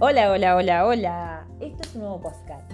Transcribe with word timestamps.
Hola, 0.00 0.30
hola, 0.30 0.54
hola, 0.54 0.86
hola. 0.86 1.46
Esto 1.58 1.82
es 1.82 1.94
un 1.96 2.02
nuevo 2.02 2.20
podcast. 2.20 2.70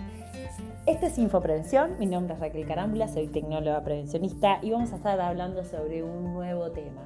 Este 0.85 1.07
es 1.07 1.17
Infoprevención. 1.17 1.97
Mi 1.99 2.05
nombre 2.05 2.35
es 2.35 2.41
Raquel 2.41 2.67
Carámbula, 2.67 3.09
soy 3.09 3.29
tecnóloga 3.29 3.83
prevencionista 3.83 4.59
y 4.61 4.73
vamos 4.73 4.93
a 4.93 4.97
estar 4.97 5.19
hablando 5.19 5.65
sobre 5.65 6.03
un 6.03 6.35
nuevo 6.35 6.71
tema. 6.73 7.01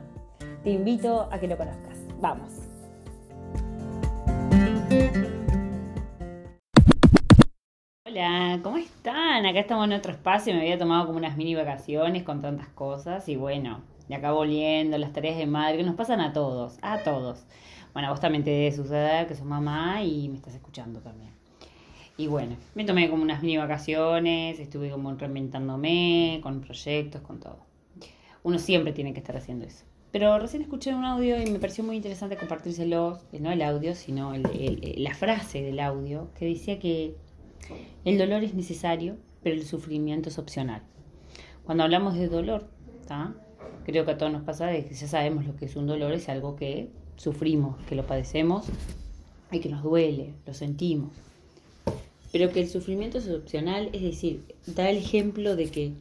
Te 0.64 0.70
invito 0.70 1.28
a 1.30 1.38
que 1.38 1.46
lo 1.46 1.56
conozcas. 1.56 2.00
Vamos. 2.20 2.52
Hola, 8.04 8.58
¿cómo 8.64 8.78
están? 8.78 9.46
Acá 9.46 9.60
estamos 9.60 9.86
en 9.86 9.92
otro 9.92 10.10
espacio. 10.10 10.52
Me 10.52 10.62
había 10.62 10.78
tomado 10.78 11.06
como 11.06 11.18
unas 11.18 11.36
mini 11.36 11.54
vacaciones 11.54 12.24
con 12.24 12.42
tantas 12.42 12.66
cosas 12.70 13.28
y 13.28 13.36
bueno, 13.36 13.82
y 14.08 14.14
acá 14.14 14.32
volviendo, 14.32 14.98
las 14.98 15.12
tareas 15.12 15.36
de 15.36 15.46
madre 15.46 15.76
que 15.76 15.84
nos 15.84 15.94
pasan 15.94 16.20
a 16.20 16.32
todos, 16.32 16.78
a 16.82 17.04
todos. 17.04 17.46
Bueno, 17.92 18.10
vos 18.10 18.20
también 18.20 18.44
te 18.44 18.50
debe 18.50 18.72
suceder 18.72 19.26
que 19.26 19.34
sos 19.34 19.46
mamá 19.46 20.02
y 20.02 20.28
me 20.28 20.36
estás 20.36 20.54
escuchando 20.54 21.00
también. 21.00 21.32
Y 22.16 22.26
bueno, 22.26 22.56
me 22.74 22.84
tomé 22.84 23.08
como 23.08 23.22
unas 23.22 23.42
mini 23.42 23.56
vacaciones, 23.58 24.58
estuve 24.58 24.90
como 24.90 25.14
reinventándome, 25.14 26.40
con 26.42 26.60
proyectos, 26.60 27.22
con 27.22 27.38
todo. 27.38 27.64
Uno 28.42 28.58
siempre 28.58 28.92
tiene 28.92 29.12
que 29.12 29.20
estar 29.20 29.36
haciendo 29.36 29.66
eso. 29.66 29.84
Pero 30.10 30.38
recién 30.38 30.62
escuché 30.62 30.94
un 30.94 31.04
audio 31.04 31.40
y 31.40 31.50
me 31.50 31.58
pareció 31.58 31.84
muy 31.84 31.94
interesante 31.94 32.36
compartírselo, 32.36 33.20
eh, 33.32 33.40
no 33.40 33.52
el 33.52 33.62
audio, 33.62 33.94
sino 33.94 34.32
la 34.34 35.14
frase 35.14 35.62
del 35.62 35.80
audio, 35.80 36.30
que 36.34 36.46
decía 36.46 36.78
que 36.78 37.14
el 38.04 38.18
dolor 38.18 38.42
es 38.42 38.54
necesario, 38.54 39.16
pero 39.42 39.54
el 39.54 39.64
sufrimiento 39.64 40.28
es 40.28 40.38
opcional. 40.38 40.82
Cuando 41.64 41.84
hablamos 41.84 42.14
de 42.14 42.28
dolor, 42.28 42.68
creo 43.84 44.04
que 44.04 44.10
a 44.10 44.18
todos 44.18 44.32
nos 44.32 44.42
pasa 44.42 44.66
de 44.66 44.84
que 44.84 44.94
ya 44.94 45.06
sabemos 45.06 45.46
lo 45.46 45.54
que 45.56 45.66
es 45.66 45.76
un 45.76 45.86
dolor, 45.86 46.12
es 46.12 46.28
algo 46.28 46.56
que 46.56 46.90
sufrimos, 47.18 47.76
que 47.86 47.94
lo 47.94 48.06
padecemos 48.06 48.64
y 49.52 49.60
que 49.60 49.68
nos 49.68 49.82
duele, 49.82 50.32
lo 50.46 50.54
sentimos. 50.54 51.10
Pero 52.32 52.50
que 52.50 52.60
el 52.60 52.68
sufrimiento 52.68 53.18
es 53.18 53.28
opcional, 53.28 53.90
es 53.92 54.02
decir, 54.02 54.44
da 54.66 54.88
el 54.88 54.96
ejemplo 54.96 55.56
de 55.56 55.66
que 55.66 55.92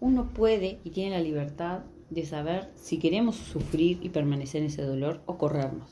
uno 0.00 0.30
puede 0.30 0.78
y 0.84 0.90
tiene 0.90 1.12
la 1.12 1.20
libertad 1.20 1.80
de 2.10 2.26
saber 2.26 2.70
si 2.76 2.98
queremos 2.98 3.36
sufrir 3.36 3.98
y 4.02 4.08
permanecer 4.08 4.62
en 4.62 4.68
ese 4.68 4.82
dolor 4.82 5.20
o 5.26 5.38
corrernos. 5.38 5.90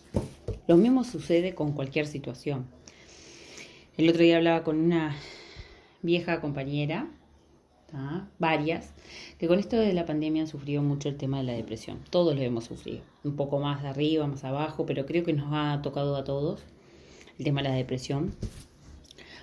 Lo 0.66 0.76
mismo 0.76 1.04
sucede 1.04 1.54
con 1.54 1.72
cualquier 1.72 2.06
situación. 2.06 2.66
El 3.96 4.08
otro 4.08 4.22
día 4.22 4.36
hablaba 4.36 4.64
con 4.64 4.78
una 4.78 5.16
vieja 6.02 6.40
compañera 6.40 7.10
varias, 8.38 8.92
que 9.38 9.48
con 9.48 9.58
esto 9.58 9.76
de 9.76 9.92
la 9.92 10.06
pandemia 10.06 10.42
han 10.42 10.48
sufrido 10.48 10.82
mucho 10.82 11.08
el 11.08 11.16
tema 11.16 11.38
de 11.38 11.44
la 11.44 11.52
depresión. 11.52 11.98
Todos 12.10 12.34
lo 12.34 12.42
hemos 12.42 12.64
sufrido, 12.64 13.02
un 13.24 13.36
poco 13.36 13.58
más 13.58 13.84
arriba, 13.84 14.26
más 14.26 14.44
abajo, 14.44 14.86
pero 14.86 15.06
creo 15.06 15.24
que 15.24 15.32
nos 15.32 15.48
ha 15.52 15.80
tocado 15.82 16.16
a 16.16 16.24
todos 16.24 16.62
el 17.38 17.44
tema 17.44 17.62
de 17.62 17.68
la 17.68 17.74
depresión. 17.74 18.34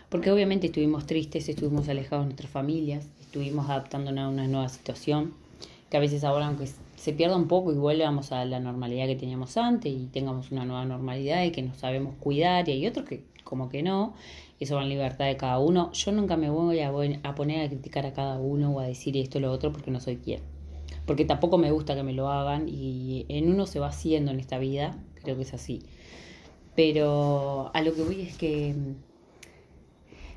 Porque 0.09 0.31
obviamente 0.31 0.67
estuvimos 0.67 1.05
tristes, 1.05 1.49
estuvimos 1.49 1.87
alejados 1.87 2.25
de 2.25 2.29
nuestras 2.29 2.51
familias, 2.51 3.07
estuvimos 3.19 3.69
adaptándonos 3.69 4.25
a 4.25 4.29
una 4.29 4.47
nueva 4.47 4.69
situación, 4.69 5.33
que 5.89 5.97
a 5.97 5.99
veces 5.99 6.23
ahora 6.23 6.47
aunque 6.47 6.67
se 6.99 7.13
pierda 7.13 7.37
un 7.37 7.47
poco 7.47 7.71
y 7.71 7.75
vuelvamos 7.75 8.33
a 8.33 8.43
la 8.43 8.59
normalidad 8.59 9.07
que 9.07 9.15
teníamos 9.15 9.55
antes 9.55 9.91
y 9.91 10.07
tengamos 10.07 10.51
una 10.51 10.65
nueva 10.65 10.83
normalidad 10.83 11.45
y 11.45 11.51
que 11.51 11.61
nos 11.61 11.77
sabemos 11.77 12.15
cuidar 12.19 12.67
y 12.67 12.73
hay 12.73 12.87
otros 12.87 13.05
que 13.07 13.23
como 13.45 13.69
que 13.69 13.81
no, 13.81 14.13
eso 14.59 14.75
va 14.75 14.83
en 14.83 14.89
libertad 14.89 15.25
de 15.25 15.37
cada 15.37 15.59
uno. 15.59 15.93
Yo 15.93 16.11
nunca 16.11 16.35
me 16.35 16.49
voy 16.49 16.81
a, 16.81 16.89
a 17.23 17.35
poner 17.35 17.65
a 17.65 17.69
criticar 17.69 18.05
a 18.05 18.11
cada 18.11 18.37
uno 18.37 18.71
o 18.71 18.79
a 18.81 18.83
decir 18.83 19.15
esto 19.15 19.37
o 19.37 19.41
lo 19.41 19.49
otro 19.51 19.71
porque 19.71 19.91
no 19.91 20.01
soy 20.01 20.17
quien. 20.17 20.41
Porque 21.05 21.23
tampoco 21.23 21.57
me 21.57 21.71
gusta 21.71 21.95
que 21.95 22.03
me 22.03 22.11
lo 22.11 22.27
hagan 22.27 22.67
y 22.67 23.25
en 23.29 23.49
uno 23.49 23.65
se 23.65 23.79
va 23.79 23.87
haciendo 23.87 24.31
en 24.31 24.41
esta 24.41 24.59
vida, 24.59 24.97
creo 25.23 25.37
que 25.37 25.43
es 25.43 25.53
así. 25.53 25.81
Pero 26.75 27.71
a 27.73 27.81
lo 27.81 27.93
que 27.93 28.03
voy 28.03 28.21
es 28.21 28.37
que, 28.37 28.75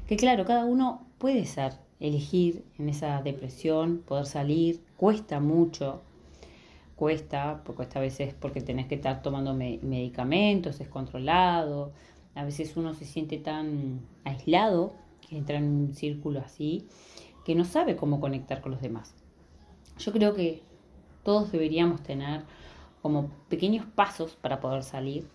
que 0.07 0.17
claro, 0.17 0.45
cada 0.45 0.65
uno 0.65 1.05
puede 1.19 1.45
ser, 1.45 1.73
elegir 1.99 2.65
en 2.79 2.89
esa 2.89 3.21
depresión, 3.21 3.99
poder 4.07 4.27
salir, 4.27 4.81
cuesta 4.97 5.41
mucho, 5.41 6.03
cuesta, 7.03 7.63
porque 7.65 7.83
esta 7.83 7.99
vez 7.99 8.21
es 8.21 8.33
porque 8.33 8.61
tenés 8.61 8.87
que 8.87 8.95
estar 8.95 9.23
tomando 9.23 9.55
medicamentos, 9.55 10.81
es 10.81 10.87
controlado, 10.87 11.91
a 12.37 12.45
veces 12.45 12.77
uno 12.77 12.95
se 12.95 13.05
siente 13.05 13.39
tan 13.39 14.03
aislado, 14.23 14.93
que 15.21 15.37
entra 15.37 15.57
en 15.57 15.65
un 15.65 15.95
círculo 15.95 16.39
así, 16.39 16.87
que 17.45 17.57
no 17.57 17.65
sabe 17.65 17.97
cómo 17.97 18.21
conectar 18.21 18.61
con 18.61 18.71
los 18.71 18.81
demás. 18.81 19.17
Yo 19.99 20.13
creo 20.13 20.33
que 20.33 20.63
todos 21.25 21.51
deberíamos 21.51 22.05
tener 22.05 22.45
como 23.03 23.31
pequeños 23.49 23.85
pasos 23.85 24.37
para 24.41 24.61
poder 24.61 24.85
salir. 24.85 25.27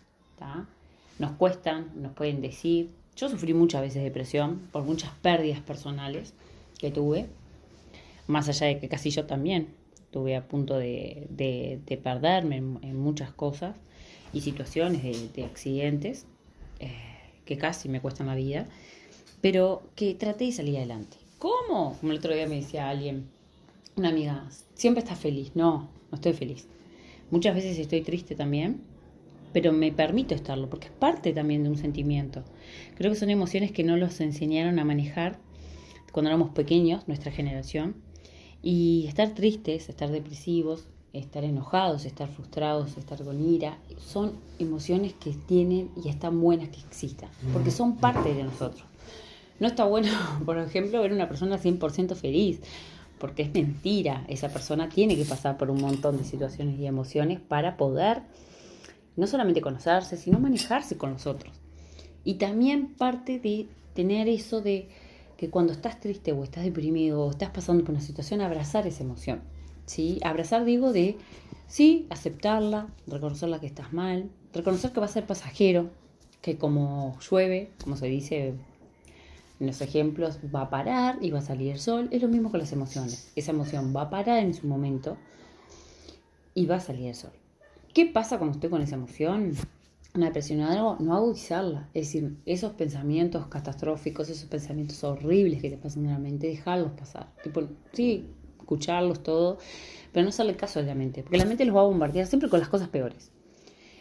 Nos 1.20 1.32
cuestan, 1.32 1.92
nos 2.02 2.14
pueden 2.14 2.40
decir. 2.40 2.92
Yo 3.18 3.28
sufrí 3.28 3.54
muchas 3.54 3.82
veces 3.82 4.04
depresión 4.04 4.70
por 4.72 4.84
muchas 4.84 5.12
pérdidas 5.22 5.60
personales 5.60 6.34
que 6.80 6.92
tuve, 6.92 7.28
más 8.26 8.48
allá 8.48 8.68
de 8.68 8.80
que 8.80 8.88
casi 8.88 9.10
yo 9.10 9.26
también 9.26 9.76
estuve 10.08 10.36
a 10.36 10.48
punto 10.48 10.78
de, 10.78 11.80
perderme 12.04 12.58
en, 12.58 12.98
muchas 12.98 13.32
cosas 13.32 13.76
y 14.34 14.42
situaciones 14.42 15.34
de 15.34 15.46
accidentes. 15.46 16.26
Eh, 16.80 16.92
que 17.48 17.58
casi 17.58 17.90
me 17.90 18.02
cuestan 18.02 18.28
la 18.28 18.36
vida, 18.36 18.68
pero 19.42 19.82
que 19.96 20.14
traté 20.14 20.46
de 20.46 20.52
salir 20.52 20.78
adelante. 20.78 21.18
¿Cómo? 21.40 21.98
Como 22.00 22.12
el 22.12 22.20
otro 22.20 22.36
día 22.36 22.48
me 22.48 22.58
decía 22.58 22.90
alguien, 22.90 23.26
una 23.96 24.10
amiga, 24.10 24.48
siempre 24.76 25.02
estás 25.02 25.18
feliz. 25.18 25.52
No, 25.56 25.90
no 26.12 26.16
estoy 26.16 26.34
feliz. 26.34 26.68
Muchas 27.32 27.56
veces 27.56 27.80
estoy 27.80 28.02
triste 28.02 28.36
también, 28.36 28.82
pero 29.54 29.72
me 29.72 29.92
permito 29.92 30.36
estarlo, 30.36 30.70
porque 30.70 30.88
es 30.88 30.94
parte 30.94 31.34
también 31.34 31.64
de 31.64 31.70
un 31.70 31.78
sentimiento. 31.78 32.44
Creo 32.96 33.12
que 33.12 33.18
son 33.18 33.30
emociones 33.30 33.72
que 33.72 33.84
no 33.84 33.98
los 33.98 34.20
enseñaron 34.22 34.78
a 34.78 34.86
manejar 34.86 35.40
cuando 36.12 36.30
éramos 36.30 36.52
pequeños, 36.52 37.08
nuestra 37.08 37.32
generación. 37.32 37.96
Y 38.64 39.06
estar 39.08 39.30
tristes, 39.34 39.90
estar 39.90 40.10
depresivos, 40.10 40.86
estar 41.14 41.44
enojados, 41.44 42.06
estar 42.06 42.28
frustrados, 42.30 42.98
estar 42.98 43.24
con 43.24 43.42
ira, 43.42 43.78
son 44.00 44.34
emociones 44.60 45.14
que 45.14 45.32
tienen 45.32 45.90
y 46.04 46.10
están 46.10 46.40
buenas 46.42 46.70
que 46.70 46.80
existan, 46.80 47.30
porque 47.54 47.72
son 47.72 47.98
parte 47.98 48.34
de 48.34 48.44
nosotros. 48.44 48.84
No 49.60 49.68
está 49.68 49.86
bueno, 49.86 50.10
por 50.46 50.58
ejemplo, 50.58 51.02
ver 51.02 51.14
una 51.14 51.28
persona 51.28 51.58
100% 51.58 52.16
feliz, 52.16 52.62
porque 53.20 53.44
es 53.44 53.54
mentira. 53.54 54.26
Esa 54.28 54.50
persona 54.50 54.90
tiene 54.90 55.16
que 55.16 55.26
pasar 55.26 55.58
por 55.58 55.72
un 55.72 55.82
montón 55.82 56.18
de 56.18 56.24
situaciones 56.24 56.80
y 56.80 56.86
emociones 56.86 57.40
para 57.40 57.78
poder 57.78 58.22
no 59.16 59.26
solamente 59.26 59.62
conocerse, 59.62 60.16
sino 60.16 60.40
manejarse 60.40 60.98
con 60.98 61.14
los 61.14 61.26
otros. 61.26 61.54
Y 62.24 62.36
también 62.36 62.94
parte 62.94 63.40
de 63.40 63.68
tener 63.96 64.28
eso 64.28 64.62
de 64.62 64.90
que 65.38 65.50
cuando 65.50 65.74
estás 65.74 66.00
triste 66.00 66.32
o 66.32 66.44
estás 66.44 66.64
deprimido 66.64 67.24
o 67.24 67.32
estás 67.32 67.52
pasando 67.52 67.84
por 67.84 67.92
una 67.92 68.02
situación, 68.02 68.42
abrazar 68.42 68.88
esa 68.88 69.04
emoción 69.04 69.42
¿sí? 69.88 70.20
Abrazar, 70.24 70.64
digo, 70.66 70.94
de, 70.94 71.18
sí, 71.66 72.06
aceptarla, 72.12 72.88
reconocerla 73.08 73.60
que 73.60 73.66
estás 73.66 73.92
mal, 73.94 74.30
reconocer 74.54 74.92
que 74.92 75.00
va 75.00 75.08
a 75.08 75.10
ser 75.10 75.26
pasajero, 75.26 75.90
que 76.42 76.58
como 76.60 77.18
llueve, 77.20 77.72
como 77.84 77.98
se 77.98 78.06
dice 78.06 78.54
en 79.60 79.68
los 79.68 79.82
ejemplos, 79.82 80.38
va 80.54 80.64
a 80.64 80.70
parar 80.70 81.18
y 81.22 81.32
va 81.32 81.40
a 81.40 81.42
salir 81.42 81.72
el 81.72 81.80
sol. 81.80 82.10
Es 82.12 82.22
lo 82.22 82.28
mismo 82.28 82.52
con 82.52 82.60
las 82.60 82.72
emociones. 82.72 83.32
Esa 83.36 83.52
emoción 83.52 83.92
va 83.96 84.04
a 84.04 84.10
parar 84.12 84.44
en 84.44 84.54
su 84.54 84.68
momento 84.68 85.18
y 86.54 86.68
va 86.68 86.76
a 86.76 86.80
salir 86.80 87.08
el 87.08 87.16
sol. 87.16 87.32
¿Qué 87.94 88.06
pasa 88.06 88.38
cuando 88.38 88.56
estoy 88.56 88.70
con 88.70 88.82
esa 88.84 88.96
emoción? 88.96 89.54
Una 90.18 90.26
depresión 90.26 90.62
o 90.62 90.68
algo, 90.68 90.98
no 91.00 91.16
agudizarla. 91.16 91.90
Es 91.94 92.08
decir, 92.08 92.36
esos 92.48 92.74
pensamientos 92.74 93.46
catastróficos, 93.48 94.30
esos 94.30 94.50
pensamientos 94.50 95.04
horribles 95.04 95.62
que 95.62 95.70
te 95.70 95.78
pasan 95.78 96.06
en 96.06 96.12
la 96.12 96.18
mente, 96.18 96.48
dejarlos 96.48 96.92
pasar. 96.94 97.32
Tipo, 97.44 97.62
sí, 97.94 98.26
escucharlos, 98.60 99.22
todo, 99.22 99.60
pero 100.12 100.24
no 100.24 100.30
hacerle 100.30 100.56
caso 100.56 100.80
a 100.80 100.82
la 100.82 100.96
mente, 100.96 101.22
porque 101.22 101.38
la 101.38 101.46
mente 101.46 101.66
los 101.66 101.76
va 101.76 101.82
a 101.82 101.86
bombardear 101.86 102.26
siempre 102.26 102.50
con 102.50 102.60
las 102.60 102.68
cosas 102.68 102.90
peores. 102.90 103.32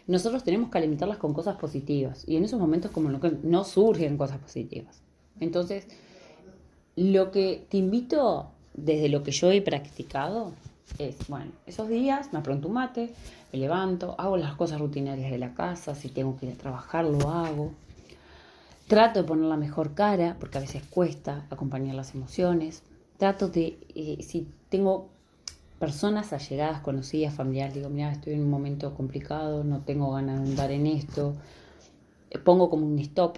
Nosotros 0.07 0.43
tenemos 0.43 0.71
que 0.71 0.79
alimentarlas 0.79 1.19
con 1.19 1.35
cosas 1.35 1.57
positivas 1.57 2.23
y 2.27 2.35
en 2.35 2.45
esos 2.45 2.59
momentos 2.59 2.89
como 2.89 3.09
no 3.11 3.63
surgen 3.63 4.17
cosas 4.17 4.39
positivas. 4.39 5.03
Entonces, 5.39 5.87
lo 6.95 7.29
que 7.29 7.67
te 7.69 7.77
invito 7.77 8.49
desde 8.73 9.07
lo 9.07 9.21
que 9.21 9.31
yo 9.31 9.51
he 9.51 9.61
practicado 9.61 10.53
es, 10.97 11.15
bueno, 11.27 11.51
esos 11.65 11.87
días 11.89 12.33
me 12.33 12.39
apronto 12.39 12.67
un 12.67 12.75
mate, 12.75 13.13
me 13.53 13.59
levanto, 13.59 14.15
hago 14.17 14.37
las 14.37 14.55
cosas 14.55 14.79
rutinarias 14.79 15.31
de 15.31 15.37
la 15.37 15.53
casa, 15.53 15.95
si 15.95 16.09
tengo 16.09 16.37
que 16.37 16.47
ir 16.47 16.53
a 16.53 16.57
trabajar 16.57 17.05
lo 17.05 17.29
hago. 17.29 17.71
Trato 18.87 19.21
de 19.21 19.27
poner 19.27 19.45
la 19.45 19.57
mejor 19.57 19.93
cara, 19.93 20.37
porque 20.39 20.57
a 20.57 20.61
veces 20.61 20.83
cuesta 20.89 21.45
acompañar 21.49 21.95
las 21.95 22.15
emociones 22.15 22.83
trato 23.17 23.49
de, 23.49 23.77
eh, 23.95 24.19
si 24.21 24.47
tengo 24.69 25.09
personas 25.79 26.33
allegadas, 26.33 26.81
conocidas, 26.81 27.33
familiares, 27.33 27.75
digo, 27.75 27.89
mira, 27.89 28.11
estoy 28.11 28.33
en 28.33 28.41
un 28.41 28.49
momento 28.49 28.93
complicado, 28.95 29.63
no 29.63 29.81
tengo 29.81 30.11
ganas 30.11 30.41
de 30.41 30.49
andar 30.49 30.71
en 30.71 30.87
esto, 30.87 31.35
eh, 32.29 32.39
pongo 32.39 32.69
como 32.69 32.85
un 32.85 32.97
stop 32.99 33.37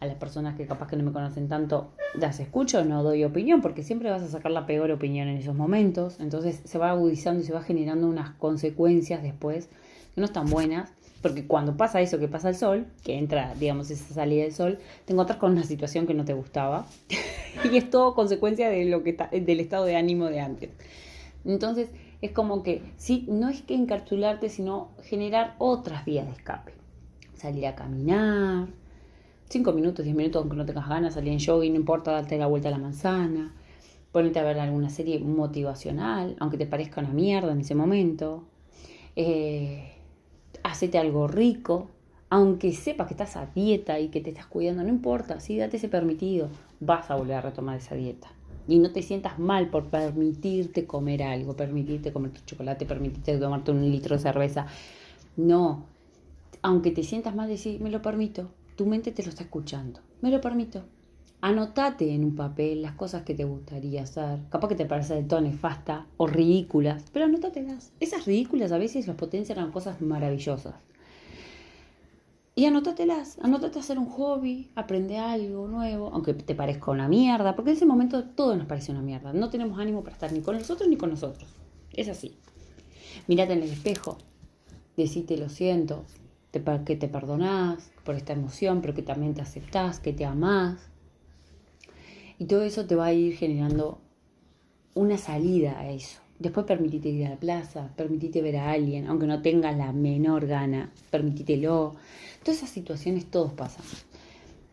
a 0.00 0.06
las 0.06 0.16
personas 0.16 0.56
que 0.56 0.66
capaz 0.66 0.88
que 0.88 0.96
no 0.96 1.04
me 1.04 1.12
conocen 1.12 1.48
tanto, 1.48 1.92
las 2.14 2.40
escucho, 2.40 2.84
no 2.84 3.02
doy 3.02 3.24
opinión, 3.24 3.62
porque 3.62 3.82
siempre 3.82 4.10
vas 4.10 4.22
a 4.22 4.28
sacar 4.28 4.52
la 4.52 4.66
peor 4.66 4.90
opinión 4.90 5.28
en 5.28 5.36
esos 5.36 5.54
momentos, 5.54 6.20
entonces 6.20 6.60
se 6.64 6.78
va 6.78 6.90
agudizando 6.90 7.42
y 7.42 7.44
se 7.44 7.52
va 7.52 7.62
generando 7.62 8.06
unas 8.06 8.30
consecuencias 8.30 9.22
después 9.22 9.68
que 10.14 10.20
no 10.20 10.26
están 10.26 10.50
buenas, 10.50 10.92
porque 11.22 11.46
cuando 11.46 11.76
pasa 11.76 12.00
eso 12.00 12.18
que 12.18 12.28
pasa 12.28 12.48
el 12.48 12.56
sol, 12.56 12.86
que 13.02 13.18
entra, 13.18 13.54
digamos, 13.54 13.90
esa 13.90 14.14
salida 14.14 14.44
del 14.44 14.52
sol, 14.52 14.78
te 15.04 15.12
encuentras 15.12 15.38
con 15.38 15.52
una 15.52 15.64
situación 15.64 16.06
que 16.06 16.14
no 16.14 16.24
te 16.24 16.34
gustaba. 16.34 16.86
y 17.64 17.76
es 17.76 17.90
todo 17.90 18.14
consecuencia 18.14 18.68
de 18.68 18.84
lo 18.84 19.02
que 19.02 19.10
está, 19.10 19.28
del 19.28 19.60
estado 19.60 19.86
de 19.86 19.96
ánimo 19.96 20.26
de 20.26 20.40
antes. 20.40 20.70
Entonces, 21.44 21.88
es 22.22 22.32
como 22.32 22.62
que, 22.62 22.82
sí, 22.96 23.24
no 23.28 23.48
es 23.48 23.62
que 23.62 23.74
encapsularte, 23.74 24.48
sino 24.48 24.90
generar 25.02 25.54
otras 25.58 26.04
vías 26.04 26.26
de 26.26 26.32
escape. 26.32 26.72
Salir 27.34 27.66
a 27.66 27.74
caminar, 27.74 28.68
5 29.48 29.72
minutos, 29.72 30.04
10 30.04 30.16
minutos, 30.16 30.40
aunque 30.40 30.56
no 30.56 30.66
tengas 30.66 30.88
ganas, 30.88 31.14
salir 31.14 31.32
en 31.32 31.40
jogging, 31.40 31.72
no 31.72 31.78
importa, 31.78 32.12
darte 32.12 32.36
la 32.36 32.46
vuelta 32.46 32.68
a 32.68 32.72
la 32.72 32.78
manzana, 32.78 33.54
ponerte 34.10 34.38
a 34.40 34.44
ver 34.44 34.58
alguna 34.58 34.90
serie 34.90 35.18
motivacional, 35.20 36.36
aunque 36.40 36.58
te 36.58 36.66
parezca 36.66 37.00
una 37.00 37.10
mierda 37.10 37.52
en 37.52 37.60
ese 37.60 37.74
momento. 37.74 38.44
Eh, 39.14 39.92
hacete 40.62 40.98
algo 40.98 41.28
rico, 41.28 41.88
aunque 42.28 42.72
sepas 42.72 43.06
que 43.06 43.14
estás 43.14 43.36
a 43.36 43.46
dieta 43.46 44.00
y 44.00 44.08
que 44.08 44.20
te 44.20 44.30
estás 44.30 44.46
cuidando, 44.46 44.82
no 44.82 44.88
importa, 44.88 45.38
sí, 45.38 45.56
date 45.56 45.76
ese 45.76 45.88
permitido, 45.88 46.48
vas 46.80 47.10
a 47.10 47.14
volver 47.16 47.36
a 47.36 47.40
retomar 47.40 47.76
esa 47.76 47.94
dieta. 47.94 48.28
Y 48.68 48.80
no 48.80 48.90
te 48.90 49.02
sientas 49.02 49.38
mal 49.38 49.70
por 49.70 49.90
permitirte 49.90 50.86
comer 50.86 51.22
algo, 51.22 51.54
permitirte 51.54 52.12
comer 52.12 52.32
tu 52.32 52.40
chocolate, 52.44 52.84
permitirte 52.84 53.38
tomarte 53.38 53.70
un 53.70 53.88
litro 53.90 54.16
de 54.16 54.22
cerveza. 54.22 54.66
No, 55.36 55.84
aunque 56.62 56.90
te 56.90 57.04
sientas 57.04 57.34
mal, 57.36 57.48
decir, 57.48 57.80
me 57.80 57.90
lo 57.90 58.02
permito, 58.02 58.50
tu 58.76 58.86
mente 58.86 59.10
te 59.10 59.22
lo 59.22 59.30
está 59.30 59.42
escuchando, 59.42 60.00
me 60.20 60.30
lo 60.30 60.40
permito. 60.40 60.84
Anotate 61.40 62.14
en 62.14 62.24
un 62.24 62.34
papel 62.34 62.82
las 62.82 62.92
cosas 62.92 63.22
que 63.22 63.34
te 63.34 63.44
gustaría 63.44 64.02
hacer. 64.02 64.40
Capaz 64.48 64.68
que 64.68 64.74
te 64.74 64.86
parece 64.86 65.14
de 65.14 65.22
todo 65.22 65.40
nefasta 65.40 66.06
o 66.16 66.26
ridículas, 66.26 67.04
pero 67.12 67.26
anótatelas. 67.26 67.92
Esas 68.00 68.24
ridículas 68.24 68.72
a 68.72 68.78
veces 68.78 69.06
las 69.06 69.16
potencian 69.16 69.58
a 69.58 69.70
cosas 69.70 70.00
maravillosas. 70.00 70.74
Y 72.54 72.64
anótatelas, 72.64 73.38
anótate 73.42 73.78
hacer 73.78 73.98
un 73.98 74.06
hobby, 74.06 74.70
aprende 74.74 75.18
algo 75.18 75.68
nuevo, 75.68 76.10
aunque 76.14 76.32
te 76.32 76.54
parezca 76.54 76.90
una 76.90 77.06
mierda, 77.06 77.54
porque 77.54 77.72
en 77.72 77.76
ese 77.76 77.84
momento 77.84 78.24
todo 78.24 78.56
nos 78.56 78.66
parece 78.66 78.92
una 78.92 79.02
mierda. 79.02 79.34
No 79.34 79.50
tenemos 79.50 79.78
ánimo 79.78 80.02
para 80.02 80.14
estar 80.14 80.32
ni 80.32 80.40
con 80.40 80.56
nosotros 80.56 80.88
ni 80.88 80.96
con 80.96 81.10
nosotros. 81.10 81.50
Es 81.92 82.08
así. 82.08 82.34
Mírate 83.26 83.52
en 83.52 83.62
el 83.62 83.70
espejo, 83.70 84.16
decite 84.96 85.36
lo 85.36 85.50
siento, 85.50 86.06
que 86.84 86.96
te 86.96 87.08
perdonás 87.08 87.90
por 88.04 88.14
esta 88.14 88.32
emoción, 88.32 88.80
pero 88.80 88.94
que 88.94 89.02
también 89.02 89.34
te 89.34 89.42
aceptás, 89.42 90.00
que 90.00 90.12
te 90.12 90.24
amás. 90.24 90.88
Y 92.38 92.44
todo 92.46 92.62
eso 92.62 92.86
te 92.86 92.94
va 92.94 93.06
a 93.06 93.12
ir 93.12 93.34
generando 93.36 93.98
una 94.94 95.18
salida 95.18 95.78
a 95.78 95.90
eso. 95.90 96.20
Después 96.38 96.66
permitite 96.66 97.08
ir 97.08 97.26
a 97.26 97.30
la 97.30 97.36
plaza, 97.36 97.90
permitite 97.96 98.42
ver 98.42 98.58
a 98.58 98.70
alguien, 98.70 99.06
aunque 99.06 99.26
no 99.26 99.40
tengas 99.40 99.76
la 99.76 99.92
menor 99.92 100.46
gana, 100.46 100.92
permitítelo. 101.10 101.94
Todas 102.42 102.58
esas 102.58 102.70
situaciones 102.70 103.26
todos 103.26 103.52
pasan. 103.52 103.84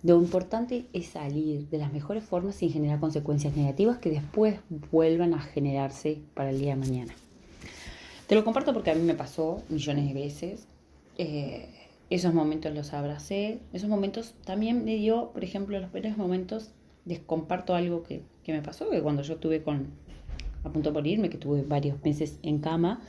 Lo 0.03 0.21
importante 0.21 0.85
es 0.91 1.07
salir 1.07 1.69
de 1.69 1.77
las 1.77 1.93
mejores 1.93 2.25
formas 2.25 2.55
sin 2.55 2.71
generar 2.71 2.99
consecuencias 2.99 3.55
negativas 3.55 3.99
que 3.99 4.09
después 4.09 4.59
vuelvan 4.91 5.33
a 5.33 5.39
generarse 5.39 6.19
para 6.33 6.49
el 6.49 6.59
día 6.59 6.75
de 6.75 6.81
mañana. 6.81 7.13
Te 8.27 8.35
lo 8.35 8.43
comparto 8.43 8.73
porque 8.73 8.91
a 8.91 8.95
mí 8.95 9.01
me 9.01 9.13
pasó 9.13 9.63
millones 9.69 10.07
de 10.07 10.13
veces. 10.13 10.67
Eh, 11.17 11.69
esos 12.09 12.33
momentos 12.33 12.73
los 12.73 12.93
abracé. 12.93 13.59
Esos 13.73 13.89
momentos 13.89 14.35
también 14.45 14.85
me 14.85 14.95
dio, 14.95 15.31
por 15.31 15.43
ejemplo, 15.43 15.79
los 15.79 15.89
primeros 15.89 16.17
momentos, 16.17 16.71
les 17.05 17.19
comparto 17.19 17.75
algo 17.75 18.03
que, 18.03 18.21
que 18.43 18.53
me 18.53 18.61
pasó, 18.61 18.89
que 18.89 19.01
cuando 19.01 19.23
yo 19.23 19.35
estuve 19.35 19.63
con, 19.63 19.87
a 20.63 20.71
punto 20.71 20.89
de 20.89 20.93
morirme, 20.93 21.29
que 21.29 21.37
tuve 21.37 21.63
varios 21.63 22.01
meses 22.03 22.39
en 22.43 22.59
cama, 22.59 23.01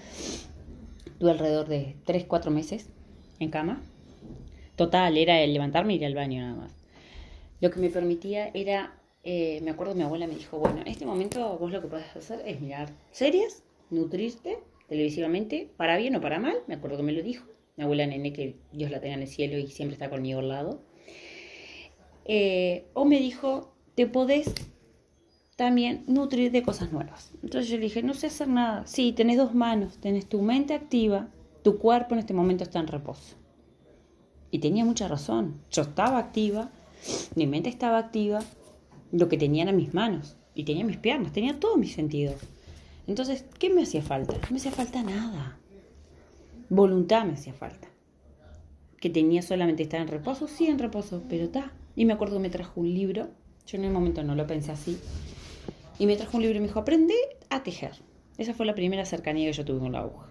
tuve 1.19 1.31
alrededor 1.31 1.69
de 1.69 1.97
3, 2.05 2.25
4 2.25 2.51
meses 2.51 2.89
en 3.41 3.51
cama 3.51 3.83
Total, 4.77 5.17
era 5.17 5.41
el 5.41 5.53
levantarme 5.53 5.95
y 5.95 5.97
ir 5.97 6.05
al 6.05 6.15
baño 6.15 6.43
nada 6.43 6.57
más. 6.57 6.73
Lo 7.61 7.71
que 7.71 7.79
me 7.79 7.91
permitía 7.91 8.51
era, 8.55 8.99
eh, 9.23 9.61
me 9.63 9.71
acuerdo 9.71 9.95
mi 9.95 10.03
abuela 10.03 10.27
me 10.27 10.35
dijo, 10.35 10.59
bueno, 10.59 10.81
en 10.81 10.89
este 10.89 11.07
momento 11.07 11.57
vos 11.59 11.71
lo 11.71 11.81
que 11.81 11.87
podés 11.87 12.17
hacer 12.17 12.43
es 12.45 12.61
mirar 12.61 12.91
series, 13.13 13.63
nutrirte 13.91 14.59
televisivamente, 14.89 15.71
para 15.77 15.97
bien 15.97 16.17
o 16.17 16.21
para 16.21 16.41
mal, 16.41 16.57
me 16.67 16.75
acuerdo 16.75 16.97
que 16.97 17.03
me 17.05 17.13
lo 17.13 17.23
dijo, 17.23 17.47
mi 17.77 17.85
abuela 17.85 18.07
nene, 18.07 18.33
que 18.33 18.57
Dios 18.73 18.91
la 18.91 19.01
tenga 19.01 19.15
en 19.15 19.23
el 19.23 19.29
cielo 19.29 19.59
y 19.59 19.69
siempre 19.69 19.95
está 19.95 20.11
conmigo 20.11 20.41
al 20.41 20.49
lado. 20.49 20.83
Eh, 22.25 22.87
o 22.95 23.05
me 23.05 23.19
dijo, 23.19 23.75
te 23.95 24.07
podés 24.07 24.55
también 25.57 26.05
nutrir 26.07 26.51
de 26.51 26.63
cosas 26.63 26.93
nuevas. 26.93 27.33
Entonces 27.43 27.71
yo 27.71 27.77
le 27.77 27.85
dije, 27.85 28.03
no 28.03 28.15
sé 28.15 28.29
hacer 28.29 28.49
nada. 28.49 28.87
Sí, 28.87 29.13
tenés 29.13 29.37
dos 29.37 29.55
manos, 29.55 29.99
tenés 29.99 30.29
tu 30.29 30.43
mente 30.43 30.75
activa, 30.75 31.29
tu 31.63 31.79
cuerpo 31.79 32.15
en 32.15 32.21
este 32.21 32.35
momento 32.35 32.65
está 32.65 32.81
en 32.81 32.89
reposo. 32.89 33.37
Y 34.51 34.59
tenía 34.59 34.85
mucha 34.85 35.09
razón. 35.09 35.61
Yo 35.71 35.83
estaba 35.83 36.19
activa, 36.19 36.71
mi 37.35 37.47
mente 37.47 37.69
estaba 37.69 37.99
activa, 37.99 38.41
lo 39.13 39.29
que 39.29 39.37
tenía 39.37 39.65
eran 39.65 39.77
mis 39.77 39.95
manos 39.95 40.37
y 40.55 40.65
tenía 40.65 40.85
mis 40.85 40.97
piernas, 40.97 41.33
tenía 41.33 41.59
todos 41.59 41.77
mis 41.77 41.93
sentidos. 41.93 42.41
Entonces, 43.07 43.45
¿qué 43.59 43.71
me 43.71 43.83
hacía 43.83 44.03
falta? 44.03 44.35
No 44.35 44.51
me 44.51 44.57
hacía 44.57 44.73
falta 44.73 45.03
nada. 45.03 45.59
Voluntad 46.75 47.25
me 47.25 47.35
hacía 47.35 47.53
falta. 47.53 47.87
Que 49.01 49.09
tenía 49.09 49.43
solamente 49.43 49.85
estar 49.85 50.01
en 50.01 50.09
reposo, 50.09 50.49
sí 50.49 50.67
en 50.67 50.81
reposo, 50.81 51.23
pero 51.29 51.45
está. 51.45 51.73
Y 51.95 52.05
me 52.05 52.15
acuerdo 52.15 52.37
que 52.37 52.43
me 52.43 52.51
trajo 52.51 52.81
un 52.81 52.93
libro, 52.93 53.29
yo 53.65 53.79
en 53.79 53.85
el 53.85 53.93
momento 53.93 54.25
no 54.25 54.35
lo 54.35 54.45
pensé 54.49 54.73
así, 54.73 54.99
y 56.01 56.07
me 56.07 56.17
trajo 56.17 56.37
un 56.37 56.43
libro 56.43 56.59
y 56.59 56.61
me 56.61 56.67
dijo, 56.67 56.81
aprende 56.81 57.15
a 57.49 57.63
tejer. 57.63 57.93
Esa 58.39 58.55
fue 58.55 58.67
la 58.67 58.75
primera 58.75 59.05
cercanía 59.05 59.47
que 59.47 59.53
yo 59.53 59.65
tuve 59.65 59.79
con 59.79 59.93
la 59.93 60.01
aguja. 60.01 60.27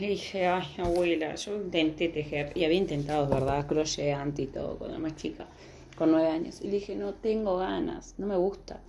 Le 0.00 0.08
dije, 0.08 0.48
ay, 0.48 0.66
abuela, 0.76 1.34
yo 1.34 1.56
intenté 1.56 2.10
tejer 2.10 2.52
y 2.54 2.64
había 2.64 2.76
intentado, 2.76 3.26
¿verdad? 3.26 3.66
Crocheante 3.66 4.42
y 4.42 4.46
todo 4.48 4.76
cuando 4.76 4.96
era 4.96 5.02
más 5.02 5.16
chica, 5.16 5.46
con 5.96 6.10
nueve 6.10 6.28
años. 6.28 6.60
Y 6.60 6.66
le 6.66 6.72
dije, 6.74 6.94
no 6.94 7.14
tengo 7.14 7.56
ganas, 7.56 8.16
no 8.18 8.26
me 8.26 8.36
gusta. 8.36 8.82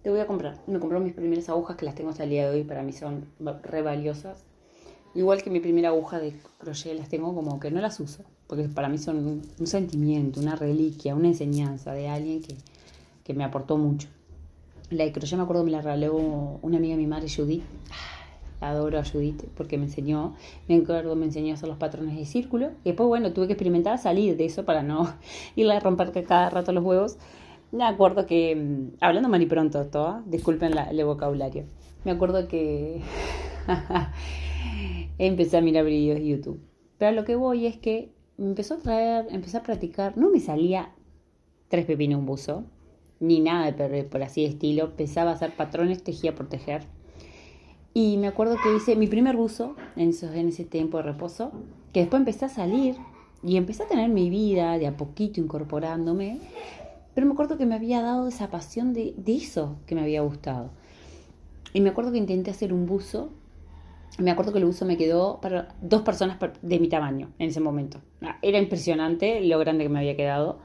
Te 0.00 0.08
voy 0.08 0.20
a 0.20 0.26
comprar. 0.26 0.62
Me 0.66 0.78
compró 0.78 0.98
mis 0.98 1.12
primeras 1.12 1.50
agujas 1.50 1.76
que 1.76 1.84
las 1.84 1.94
tengo 1.94 2.08
hasta 2.08 2.24
el 2.24 2.30
día 2.30 2.48
de 2.48 2.56
hoy, 2.56 2.64
para 2.64 2.82
mí 2.82 2.94
son 2.94 3.26
re 3.64 3.82
valiosas. 3.82 4.46
Igual 5.14 5.42
que 5.42 5.50
mi 5.50 5.60
primera 5.60 5.90
aguja 5.90 6.18
de 6.18 6.34
crochet, 6.58 6.96
las 6.96 7.08
tengo 7.08 7.34
como 7.34 7.60
que 7.60 7.70
no 7.70 7.80
las 7.80 8.00
uso, 8.00 8.24
porque 8.46 8.64
para 8.68 8.88
mí 8.88 8.98
son 8.98 9.42
un, 9.58 9.66
sentimiento, 9.66 10.40
una 10.40 10.56
reliquia, 10.56 11.14
una 11.14 11.28
enseñanza 11.28 11.92
de 11.92 12.08
alguien 12.08 12.40
que, 12.40 12.56
que 13.24 13.34
me 13.34 13.44
aportó 13.44 13.76
mucho. 13.76 14.08
La 14.90 15.04
de 15.04 15.12
crochet 15.12 15.36
me 15.36 15.44
acuerdo 15.44 15.64
me 15.64 15.70
la 15.70 15.82
regaló 15.82 16.58
una 16.62 16.78
amiga 16.78 16.96
de 16.96 17.02
mi 17.02 17.06
madre, 17.06 17.28
Judith 17.28 17.62
adoro 18.62 18.98
a 18.98 19.04
Judith 19.04 19.42
porque 19.56 19.76
me 19.78 19.84
enseñó, 19.84 20.34
me 20.68 20.76
acuerdo, 20.76 21.16
me 21.16 21.26
enseñó 21.26 21.52
a 21.52 21.54
hacer 21.54 21.68
los 21.68 21.78
patrones 21.78 22.16
de 22.16 22.24
círculo. 22.24 22.70
Y 22.84 22.90
después, 22.90 23.08
bueno, 23.08 23.32
tuve 23.32 23.46
que 23.46 23.52
experimentar 23.54 23.98
salir 23.98 24.36
de 24.36 24.44
eso 24.46 24.64
para 24.64 24.82
no 24.82 25.12
irle 25.56 25.74
a 25.74 25.80
romper 25.80 26.12
cada 26.24 26.50
rato 26.50 26.72
los 26.72 26.84
huevos. 26.84 27.16
Me 27.70 27.84
acuerdo 27.84 28.26
que, 28.26 28.54
mm, 28.54 28.96
hablando 29.00 29.28
mal 29.28 29.42
y 29.42 29.46
pronto, 29.46 29.84
todo, 29.86 30.22
disculpen 30.26 30.76
el 30.76 31.04
vocabulario. 31.04 31.64
Me 32.04 32.12
acuerdo 32.12 32.48
que 32.48 33.00
empecé 35.18 35.56
a 35.56 35.60
mirar 35.60 35.84
vídeos 35.84 36.18
de 36.18 36.26
YouTube. 36.26 36.60
Pero 36.98 37.12
lo 37.12 37.24
que 37.24 37.36
voy 37.36 37.66
es 37.66 37.76
que 37.76 38.12
me 38.36 38.46
empezó 38.46 38.74
a 38.74 38.78
traer, 38.78 39.26
empecé 39.30 39.56
a 39.56 39.62
practicar, 39.62 40.16
no 40.16 40.30
me 40.30 40.40
salía 40.40 40.92
tres 41.68 41.86
pepinos 41.86 42.20
un 42.20 42.26
buzo, 42.26 42.64
ni 43.20 43.40
nada 43.40 43.70
de 43.70 44.04
por 44.04 44.22
así 44.22 44.42
de 44.42 44.48
estilo. 44.48 44.84
Empezaba 44.84 45.30
a 45.30 45.34
hacer 45.34 45.54
patrones, 45.56 46.02
tejía 46.02 46.34
por 46.34 46.48
tejer 46.48 46.82
y 47.94 48.16
me 48.16 48.26
acuerdo 48.26 48.56
que 48.62 48.74
hice 48.74 48.96
mi 48.96 49.06
primer 49.06 49.36
buzo 49.36 49.76
en, 49.96 50.12
en 50.22 50.48
ese 50.48 50.64
tiempo 50.64 50.96
de 50.96 51.02
reposo, 51.02 51.52
que 51.92 52.00
después 52.00 52.20
empecé 52.20 52.46
a 52.46 52.48
salir 52.48 52.96
y 53.42 53.56
empecé 53.56 53.82
a 53.82 53.88
tener 53.88 54.08
mi 54.08 54.30
vida 54.30 54.78
de 54.78 54.86
a 54.86 54.96
poquito 54.96 55.40
incorporándome. 55.40 56.38
Pero 57.14 57.26
me 57.26 57.34
acuerdo 57.34 57.58
que 57.58 57.66
me 57.66 57.74
había 57.74 58.00
dado 58.00 58.28
esa 58.28 58.48
pasión 58.48 58.94
de, 58.94 59.14
de 59.18 59.36
eso 59.36 59.76
que 59.86 59.94
me 59.94 60.00
había 60.00 60.22
gustado. 60.22 60.70
Y 61.74 61.82
me 61.82 61.90
acuerdo 61.90 62.12
que 62.12 62.18
intenté 62.18 62.50
hacer 62.50 62.72
un 62.72 62.86
buzo. 62.86 63.30
Me 64.18 64.30
acuerdo 64.30 64.52
que 64.52 64.58
el 64.58 64.66
buzo 64.66 64.84
me 64.84 64.98
quedó 64.98 65.40
para 65.40 65.74
dos 65.80 66.02
personas 66.02 66.38
de 66.60 66.78
mi 66.78 66.88
tamaño 66.88 67.32
en 67.38 67.48
ese 67.48 67.60
momento. 67.60 68.00
Ah, 68.20 68.38
era 68.42 68.58
impresionante 68.58 69.40
lo 69.40 69.58
grande 69.58 69.84
que 69.84 69.88
me 69.88 70.00
había 70.00 70.16
quedado. 70.16 70.58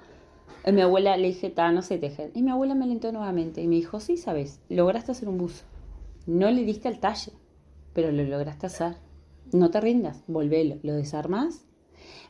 A 0.65 0.71
mi 0.71 0.81
abuela 0.81 1.15
le 1.15 1.27
dije, 1.27 1.53
no 1.55 1.81
sé 1.81 1.97
tejer. 1.97 2.31
Y 2.33 2.43
mi 2.43 2.51
abuela 2.51 2.75
me 2.75 2.83
alentó 2.83 3.11
nuevamente 3.11 3.61
y 3.61 3.67
me 3.67 3.75
dijo, 3.75 4.01
sí, 4.01 4.17
sabes, 4.17 4.59
lograste 4.67 5.13
hacer 5.13 5.29
un 5.29 5.37
buzo. 5.37 5.63
No 6.25 6.51
le 6.51 6.65
diste 6.65 6.89
al 6.89 6.99
talle, 6.99 7.31
pero 7.93 8.11
lo 8.11 8.23
lograste 8.23 8.65
hacer. 8.65 8.97
No 9.53 9.71
te 9.71 9.79
rindas, 9.79 10.23
volvelo. 10.27 10.75
Lo 10.83 10.93
desarmas. 10.93 11.65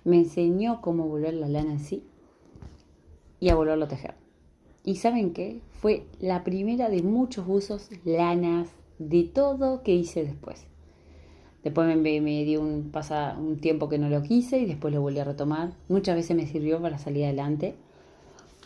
Me 0.03 0.17
enseñó 0.17 0.81
cómo 0.81 1.07
volver 1.07 1.33
la 1.33 1.47
lana 1.47 1.71
en 1.71 1.79
sí 1.79 2.03
y 3.39 3.49
a 3.49 3.55
volverlo 3.55 3.85
a 3.85 3.89
tejer. 3.89 4.13
¿Y 4.83 4.97
saben 4.97 5.33
qué? 5.33 5.61
Fue 5.71 6.05
la 6.19 6.43
primera 6.43 6.89
de 6.89 7.01
muchos 7.01 7.45
usos, 7.47 7.89
lanas, 8.05 8.69
de 8.99 9.23
todo 9.23 9.83
que 9.83 9.93
hice 9.93 10.23
después. 10.23 10.67
Después 11.67 11.97
me, 11.97 12.45
dio 12.45 12.61
un, 12.61 12.91
pasa, 12.93 13.35
un 13.37 13.57
tiempo 13.57 13.89
que 13.89 13.97
no 13.97 14.07
lo 14.07 14.23
quise 14.23 14.57
y 14.57 14.65
después 14.65 14.93
lo 14.93 15.01
volví 15.01 15.19
a 15.19 15.25
retomar. 15.25 15.71
Muchas 15.89 16.15
veces 16.15 16.33
me 16.33 16.47
sirvió 16.47 16.81
para 16.81 16.97
salir 16.97 17.25
adelante 17.25 17.75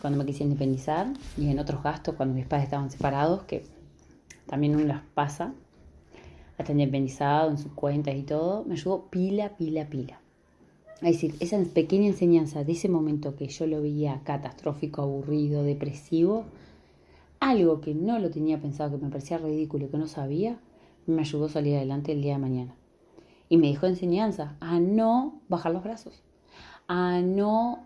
cuando 0.00 0.20
me 0.20 0.24
quise 0.24 0.44
independizar 0.44 1.12
y 1.36 1.48
en 1.48 1.58
otros 1.58 1.82
gastos 1.82 2.14
cuando 2.14 2.32
mis 2.32 2.46
padres 2.46 2.66
estaban 2.66 2.92
separados, 2.92 3.42
que 3.42 3.64
también 4.46 4.76
uno 4.76 4.84
las 4.84 5.02
pasa. 5.14 5.52
hasta 6.56 6.70
independizado 6.70 7.50
en 7.50 7.58
sus 7.58 7.72
cuentas 7.72 8.14
y 8.14 8.22
todo, 8.22 8.62
me 8.66 8.74
ayudó 8.74 9.06
pila, 9.10 9.56
pila, 9.56 9.88
pila. 9.88 10.20
Es 11.00 11.14
decir, 11.14 11.34
esa 11.40 11.58
pequeña 11.74 12.06
enseñanza 12.06 12.62
de 12.62 12.70
ese 12.70 12.88
momento 12.88 13.34
que 13.34 13.48
yo 13.48 13.66
lo 13.66 13.82
veía 13.82 14.20
catastrófico, 14.22 15.02
aburrido, 15.02 15.64
depresivo, 15.64 16.44
algo 17.40 17.80
que 17.80 17.96
no 17.96 18.20
lo 18.20 18.30
tenía 18.30 18.60
pensado, 18.60 18.96
que 18.96 19.04
me 19.04 19.10
parecía 19.10 19.38
ridículo, 19.38 19.90
que 19.90 19.98
no 19.98 20.06
sabía, 20.06 20.60
me 21.08 21.22
ayudó 21.22 21.46
a 21.46 21.48
salir 21.48 21.74
adelante 21.74 22.12
el 22.12 22.22
día 22.22 22.34
de 22.34 22.38
mañana. 22.38 22.76
Y 23.52 23.58
me 23.58 23.66
dijo 23.66 23.84
enseñanza 23.84 24.56
a 24.60 24.80
no 24.80 25.42
bajar 25.50 25.74
los 25.74 25.84
brazos, 25.84 26.22
a 26.88 27.20
no... 27.20 27.84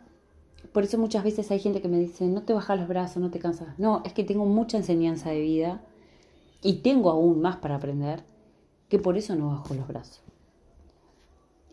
Por 0.73 0.85
eso 0.85 0.97
muchas 0.97 1.25
veces 1.25 1.51
hay 1.51 1.59
gente 1.59 1.83
que 1.83 1.89
me 1.89 1.99
dice, 1.99 2.29
no 2.29 2.43
te 2.43 2.53
bajas 2.53 2.79
los 2.79 2.87
brazos, 2.87 3.21
no 3.21 3.33
te 3.33 3.41
cansas. 3.41 3.77
No, 3.77 4.01
es 4.05 4.13
que 4.13 4.23
tengo 4.23 4.45
mucha 4.45 4.77
enseñanza 4.77 5.31
de 5.31 5.41
vida 5.41 5.83
y 6.63 6.83
tengo 6.83 7.11
aún 7.11 7.41
más 7.41 7.57
para 7.57 7.75
aprender, 7.75 8.23
que 8.89 9.01
por 9.01 9.19
eso 9.19 9.35
no 9.35 9.49
bajo 9.49 9.75
los 9.75 9.89
brazos. 9.89 10.23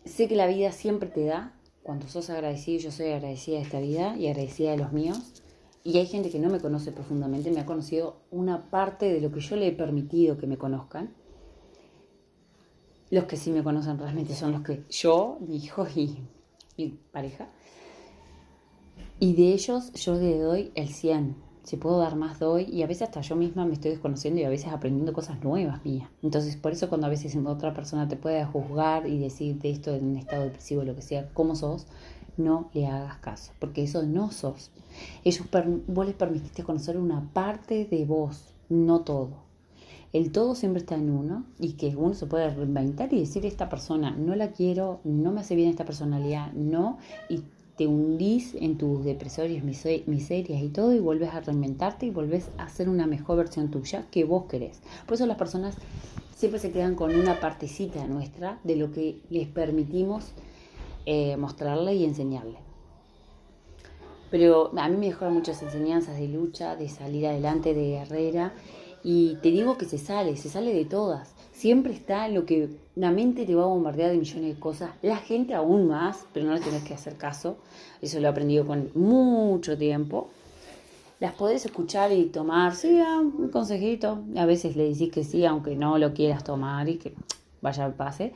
Sé 0.04 0.26
que 0.26 0.34
la 0.34 0.48
vida 0.48 0.72
siempre 0.72 1.08
te 1.08 1.24
da, 1.26 1.52
cuando 1.84 2.08
sos 2.08 2.30
agradecido, 2.30 2.80
yo 2.80 2.90
soy 2.90 3.12
agradecida 3.12 3.58
de 3.58 3.62
esta 3.62 3.78
vida 3.78 4.16
y 4.16 4.26
agradecida 4.26 4.72
de 4.72 4.78
los 4.78 4.92
míos, 4.92 5.40
y 5.84 5.98
hay 5.98 6.06
gente 6.06 6.30
que 6.30 6.40
no 6.40 6.50
me 6.50 6.58
conoce 6.58 6.90
profundamente, 6.90 7.52
me 7.52 7.60
ha 7.60 7.64
conocido 7.64 8.16
una 8.32 8.70
parte 8.70 9.12
de 9.12 9.20
lo 9.20 9.30
que 9.30 9.38
yo 9.38 9.54
le 9.54 9.68
he 9.68 9.72
permitido 9.72 10.36
que 10.36 10.48
me 10.48 10.58
conozcan. 10.58 11.14
Los 13.14 13.26
que 13.26 13.36
sí 13.36 13.52
me 13.52 13.62
conocen 13.62 13.96
realmente 13.96 14.34
son 14.34 14.50
los 14.50 14.62
que 14.62 14.82
yo, 14.90 15.38
mi 15.38 15.58
hijo 15.58 15.86
y 15.94 16.18
mi 16.76 16.98
pareja. 17.12 17.46
Y 19.20 19.34
de 19.34 19.52
ellos 19.52 19.92
yo 19.92 20.16
le 20.16 20.36
doy 20.36 20.72
el 20.74 20.88
100. 20.88 21.36
Si 21.62 21.76
puedo 21.76 22.00
dar 22.00 22.16
más, 22.16 22.40
doy. 22.40 22.64
Y 22.64 22.82
a 22.82 22.88
veces 22.88 23.02
hasta 23.02 23.20
yo 23.20 23.36
misma 23.36 23.66
me 23.66 23.74
estoy 23.74 23.92
desconociendo 23.92 24.40
y 24.40 24.44
a 24.44 24.48
veces 24.48 24.72
aprendiendo 24.72 25.12
cosas 25.12 25.44
nuevas 25.44 25.84
mías. 25.84 26.10
Entonces, 26.24 26.56
por 26.56 26.72
eso 26.72 26.88
cuando 26.88 27.06
a 27.06 27.10
veces 27.10 27.36
otra 27.36 27.72
persona 27.72 28.08
te 28.08 28.16
puede 28.16 28.44
juzgar 28.46 29.06
y 29.06 29.20
decirte 29.20 29.70
esto 29.70 29.94
en 29.94 30.06
un 30.06 30.16
estado 30.16 30.42
depresivo, 30.42 30.82
lo 30.82 30.96
que 30.96 31.02
sea, 31.02 31.30
cómo 31.34 31.54
sos, 31.54 31.86
no 32.36 32.68
le 32.74 32.88
hagas 32.88 33.18
caso, 33.18 33.52
porque 33.60 33.84
eso 33.84 34.02
no 34.02 34.32
sos. 34.32 34.72
Ellos, 35.22 35.46
vos 35.86 36.04
les 36.04 36.16
permitiste 36.16 36.64
conocer 36.64 36.98
una 36.98 37.32
parte 37.32 37.84
de 37.84 38.06
vos, 38.06 38.56
no 38.68 39.02
todo. 39.02 39.43
El 40.14 40.30
todo 40.30 40.54
siempre 40.54 40.78
está 40.78 40.94
en 40.94 41.10
uno 41.10 41.44
y 41.58 41.72
que 41.72 41.96
uno 41.96 42.14
se 42.14 42.26
puede 42.26 42.48
reinventar 42.48 43.12
y 43.12 43.18
decir 43.18 43.44
esta 43.44 43.68
persona 43.68 44.12
no 44.12 44.36
la 44.36 44.52
quiero, 44.52 45.00
no 45.02 45.32
me 45.32 45.40
hace 45.40 45.56
bien 45.56 45.68
esta 45.68 45.84
personalidad, 45.84 46.52
no, 46.52 46.98
y 47.28 47.42
te 47.76 47.88
hundís 47.88 48.54
en 48.54 48.78
tus 48.78 49.04
depresorios, 49.04 49.64
miserias 49.64 50.62
y 50.62 50.68
todo 50.68 50.94
y 50.94 51.00
vuelves 51.00 51.34
a 51.34 51.40
reinventarte 51.40 52.06
y 52.06 52.10
vuelves 52.10 52.48
a 52.58 52.68
ser 52.68 52.88
una 52.88 53.08
mejor 53.08 53.38
versión 53.38 53.72
tuya 53.72 54.06
que 54.12 54.22
vos 54.22 54.44
querés. 54.44 54.80
Por 55.04 55.14
eso 55.14 55.26
las 55.26 55.36
personas 55.36 55.74
siempre 56.36 56.60
se 56.60 56.70
quedan 56.70 56.94
con 56.94 57.12
una 57.12 57.40
partecita 57.40 58.06
nuestra 58.06 58.60
de 58.62 58.76
lo 58.76 58.92
que 58.92 59.18
les 59.30 59.48
permitimos 59.48 60.30
eh, 61.06 61.36
mostrarle 61.36 61.96
y 61.96 62.04
enseñarle. 62.04 62.58
Pero 64.30 64.70
a 64.76 64.88
mí 64.88 64.96
me 64.96 65.06
dejaron 65.06 65.34
muchas 65.34 65.60
enseñanzas 65.60 66.18
de 66.18 66.28
lucha, 66.28 66.76
de 66.76 66.88
salir 66.88 67.26
adelante, 67.26 67.74
de 67.74 67.88
guerrera. 67.88 68.52
Y 69.04 69.36
te 69.42 69.50
digo 69.50 69.76
que 69.76 69.84
se 69.84 69.98
sale, 69.98 70.34
se 70.38 70.48
sale 70.48 70.72
de 70.72 70.86
todas. 70.86 71.34
Siempre 71.52 71.92
está 71.92 72.26
lo 72.28 72.46
que 72.46 72.70
la 72.96 73.10
mente 73.10 73.44
te 73.44 73.54
va 73.54 73.64
a 73.64 73.66
bombardear 73.66 74.10
de 74.10 74.16
millones 74.16 74.54
de 74.54 74.58
cosas. 74.58 74.92
La 75.02 75.18
gente 75.18 75.52
aún 75.52 75.86
más, 75.88 76.24
pero 76.32 76.46
no 76.46 76.54
le 76.54 76.60
tenés 76.60 76.84
que 76.84 76.94
hacer 76.94 77.16
caso. 77.16 77.58
Eso 78.00 78.18
lo 78.18 78.26
he 78.26 78.30
aprendido 78.30 78.66
con 78.66 78.90
mucho 78.94 79.76
tiempo. 79.76 80.30
Las 81.20 81.34
podés 81.34 81.66
escuchar 81.66 82.12
y 82.12 82.24
tomar, 82.24 82.74
sí, 82.74 82.98
ah, 82.98 83.20
un 83.20 83.50
consejito. 83.50 84.24
A 84.36 84.46
veces 84.46 84.74
le 84.74 84.88
decís 84.88 85.12
que 85.12 85.22
sí, 85.22 85.44
aunque 85.44 85.76
no 85.76 85.98
lo 85.98 86.14
quieras 86.14 86.42
tomar 86.42 86.88
y 86.88 86.96
que 86.96 87.14
vaya 87.60 87.84
al 87.84 87.94
pase. 87.94 88.32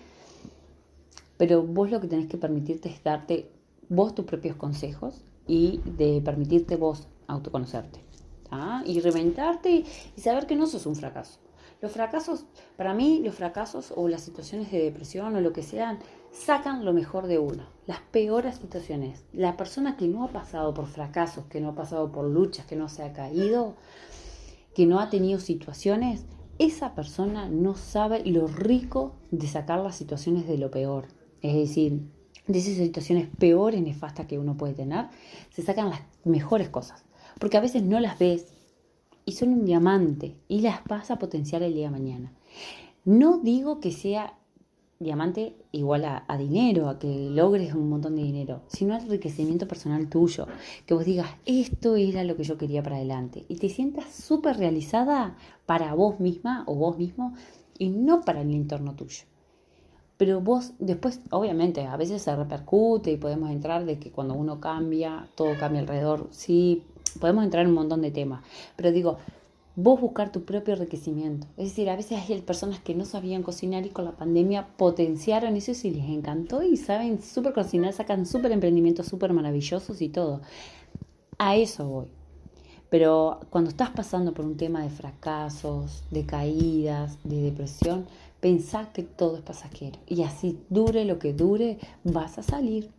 Pero 1.38 1.62
vos 1.62 1.90
lo 1.90 1.98
que 1.98 2.08
tenés 2.08 2.28
que 2.28 2.36
permitirte 2.36 2.90
es 2.90 3.02
darte 3.02 3.50
vos 3.88 4.14
tus 4.14 4.26
propios 4.26 4.54
consejos 4.56 5.24
y 5.46 5.80
de 5.96 6.20
permitirte 6.22 6.76
vos 6.76 7.08
autoconocerte. 7.26 8.07
Y 8.84 9.00
reventarte 9.00 9.84
y, 10.16 10.20
saber 10.20 10.46
que 10.46 10.56
no 10.56 10.66
sos 10.66 10.86
un 10.86 10.96
fracaso. 10.96 11.38
Los 11.80 11.92
fracasos, 11.92 12.44
para 12.76 12.92
mí, 12.92 13.20
los 13.22 13.34
fracasos 13.34 13.92
o 13.94 14.08
las 14.08 14.22
situaciones 14.22 14.72
de 14.72 14.82
depresión 14.82 15.36
o 15.36 15.40
lo 15.40 15.52
que 15.52 15.62
sean, 15.62 15.98
sacan 16.32 16.84
lo 16.84 16.92
mejor 16.92 17.28
de 17.28 17.38
uno. 17.38 17.68
Las 17.86 18.00
peores 18.00 18.56
situaciones. 18.56 19.24
La 19.32 19.56
persona 19.56 19.96
que 19.96 20.08
no 20.08 20.24
ha 20.24 20.28
pasado 20.32 20.74
por 20.74 20.86
fracasos, 20.86 21.44
que 21.46 21.60
no 21.60 21.68
ha 21.70 21.74
pasado 21.74 22.10
por 22.10 22.24
luchas, 22.24 22.66
que 22.66 22.74
no 22.74 22.88
se 22.88 23.04
ha 23.04 23.12
caído, 23.12 23.76
que 24.74 24.86
no 24.86 24.98
ha 24.98 25.08
tenido 25.08 25.38
situaciones, 25.38 26.24
esa 26.58 26.94
persona 26.94 27.48
no 27.48 27.74
sabe 27.74 28.24
lo 28.24 28.48
rico 28.48 29.14
de 29.30 29.46
sacar 29.46 29.78
las 29.80 29.94
situaciones 29.94 30.48
de 30.48 30.58
lo 30.58 30.70
peor. 30.70 31.06
Es 31.40 31.54
decir, 31.54 32.02
de 32.48 32.58
esas 32.58 32.74
situaciones 32.74 33.28
peores, 33.38 33.80
nefastas 33.80 34.26
que 34.26 34.38
uno 34.38 34.56
puede 34.56 34.74
tener, 34.74 35.06
se 35.50 35.62
sacan 35.62 35.90
las 35.90 36.00
mejores 36.24 36.68
cosas. 36.68 37.04
Porque 37.38 37.56
a 37.56 37.60
veces 37.60 37.82
no 37.82 38.00
las 38.00 38.18
ves 38.18 38.46
y 39.24 39.32
son 39.32 39.50
un 39.50 39.64
diamante 39.64 40.36
y 40.48 40.60
las 40.60 40.84
vas 40.84 41.10
a 41.10 41.18
potenciar 41.18 41.62
el 41.62 41.74
día 41.74 41.86
de 41.86 41.98
mañana. 41.98 42.32
No 43.04 43.38
digo 43.38 43.80
que 43.80 43.92
sea 43.92 44.38
diamante 45.00 45.54
igual 45.70 46.04
a, 46.04 46.38
dinero, 46.38 46.88
a 46.88 46.98
que 46.98 47.30
logres 47.30 47.74
un 47.74 47.88
montón 47.88 48.16
de 48.16 48.22
dinero, 48.22 48.62
sino 48.66 48.94
al 48.94 49.02
enriquecimiento 49.02 49.68
personal 49.68 50.08
tuyo. 50.08 50.46
Que 50.86 50.94
vos 50.94 51.04
digas, 51.04 51.28
esto 51.46 51.96
era 51.96 52.24
lo 52.24 52.36
que 52.36 52.42
yo 52.42 52.58
quería 52.58 52.82
para 52.82 52.96
adelante. 52.96 53.44
Y 53.48 53.56
te 53.56 53.68
sientas 53.68 54.12
súper 54.12 54.56
realizada 54.56 55.36
para 55.66 55.94
vos 55.94 56.18
misma 56.20 56.64
o 56.66 56.74
vos 56.74 56.98
mismo 56.98 57.34
y 57.78 57.90
no 57.90 58.22
para 58.22 58.40
el 58.40 58.50
entorno 58.50 58.94
tuyo. 58.94 59.24
Pero 60.16 60.40
vos 60.40 60.72
después, 60.80 61.20
obviamente, 61.30 61.86
a 61.86 61.96
veces 61.96 62.22
se 62.22 62.34
repercute 62.34 63.12
y 63.12 63.16
podemos 63.18 63.52
entrar 63.52 63.84
de 63.84 64.00
que 64.00 64.10
cuando 64.10 64.34
uno 64.34 64.58
cambia, 64.60 65.28
todo 65.36 65.56
cambia 65.60 65.80
alrededor. 65.80 66.26
Sí, 66.32 66.82
podemos 67.18 67.44
entrar 67.44 67.64
en 67.64 67.70
un 67.70 67.74
montón 67.74 68.02
de 68.02 68.10
temas. 68.10 68.44
Pero 68.76 68.92
digo, 68.92 69.18
vos 69.76 70.00
buscar 70.00 70.32
tu 70.32 70.44
propio 70.44 70.74
enriquecimiento. 70.74 71.46
Es 71.56 71.70
decir, 71.70 71.88
a 71.90 71.96
veces 71.96 72.18
hay 72.28 72.40
personas 72.42 72.80
que 72.80 72.94
no 72.94 73.04
sabían 73.04 73.42
cocinar 73.42 73.86
y 73.86 73.90
con 73.90 74.04
la 74.04 74.12
pandemia 74.12 74.66
potenciaron 74.76 75.56
eso 75.56 75.72
y 75.86 75.90
les 75.90 76.08
encantó 76.08 76.62
y 76.62 76.76
saben 76.76 77.22
súper 77.22 77.52
cocinar, 77.52 77.92
sacan 77.92 78.26
súper 78.26 78.52
emprendimientos 78.52 79.06
súper 79.06 79.32
maravillosos 79.32 80.00
y 80.02 80.08
todo. 80.08 80.40
A 81.38 81.56
eso 81.56 81.86
voy. 81.86 82.06
Pero 82.90 83.40
cuando 83.50 83.68
estás 83.68 83.90
pasando 83.90 84.32
por 84.32 84.46
un 84.46 84.56
tema 84.56 84.82
de 84.82 84.88
fracasos, 84.88 86.04
de 86.10 86.24
caídas, 86.24 87.18
de 87.22 87.42
depresión, 87.42 88.06
Pensá 88.40 88.92
que 88.92 89.02
todo 89.02 89.36
es 89.36 89.42
pasajero 89.42 89.98
y 90.06 90.22
así 90.22 90.60
dure 90.68 91.04
lo 91.04 91.18
que 91.18 91.32
dure, 91.32 91.78
vas 92.04 92.38
a 92.38 92.44
salir. 92.44 92.90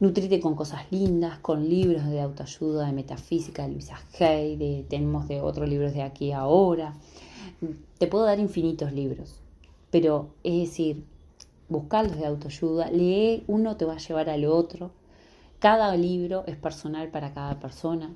Nutrite 0.00 0.40
con 0.40 0.54
cosas 0.54 0.90
lindas, 0.90 1.38
con 1.38 1.68
libros 1.68 2.06
de 2.06 2.20
autoayuda, 2.20 2.86
de 2.86 2.92
metafísica, 2.92 3.62
de 3.62 3.72
Luisa 3.72 3.98
Hay, 4.20 4.56
de, 4.56 4.84
tenemos 4.88 5.28
de 5.28 5.40
otros 5.40 5.68
libros 5.68 5.92
de 5.94 6.02
aquí 6.02 6.32
ahora. 6.32 6.94
Te 7.98 8.06
puedo 8.06 8.24
dar 8.24 8.38
infinitos 8.38 8.92
libros, 8.92 9.40
pero 9.90 10.34
es 10.42 10.68
decir, 10.68 11.04
buscarlos 11.68 12.18
de 12.18 12.26
autoayuda, 12.26 12.90
lee, 12.90 13.44
uno 13.46 13.76
te 13.76 13.84
va 13.84 13.94
a 13.94 13.98
llevar 13.98 14.28
al 14.28 14.44
otro. 14.44 14.90
Cada 15.58 15.96
libro 15.96 16.44
es 16.46 16.56
personal 16.56 17.10
para 17.10 17.32
cada 17.32 17.58
persona. 17.58 18.12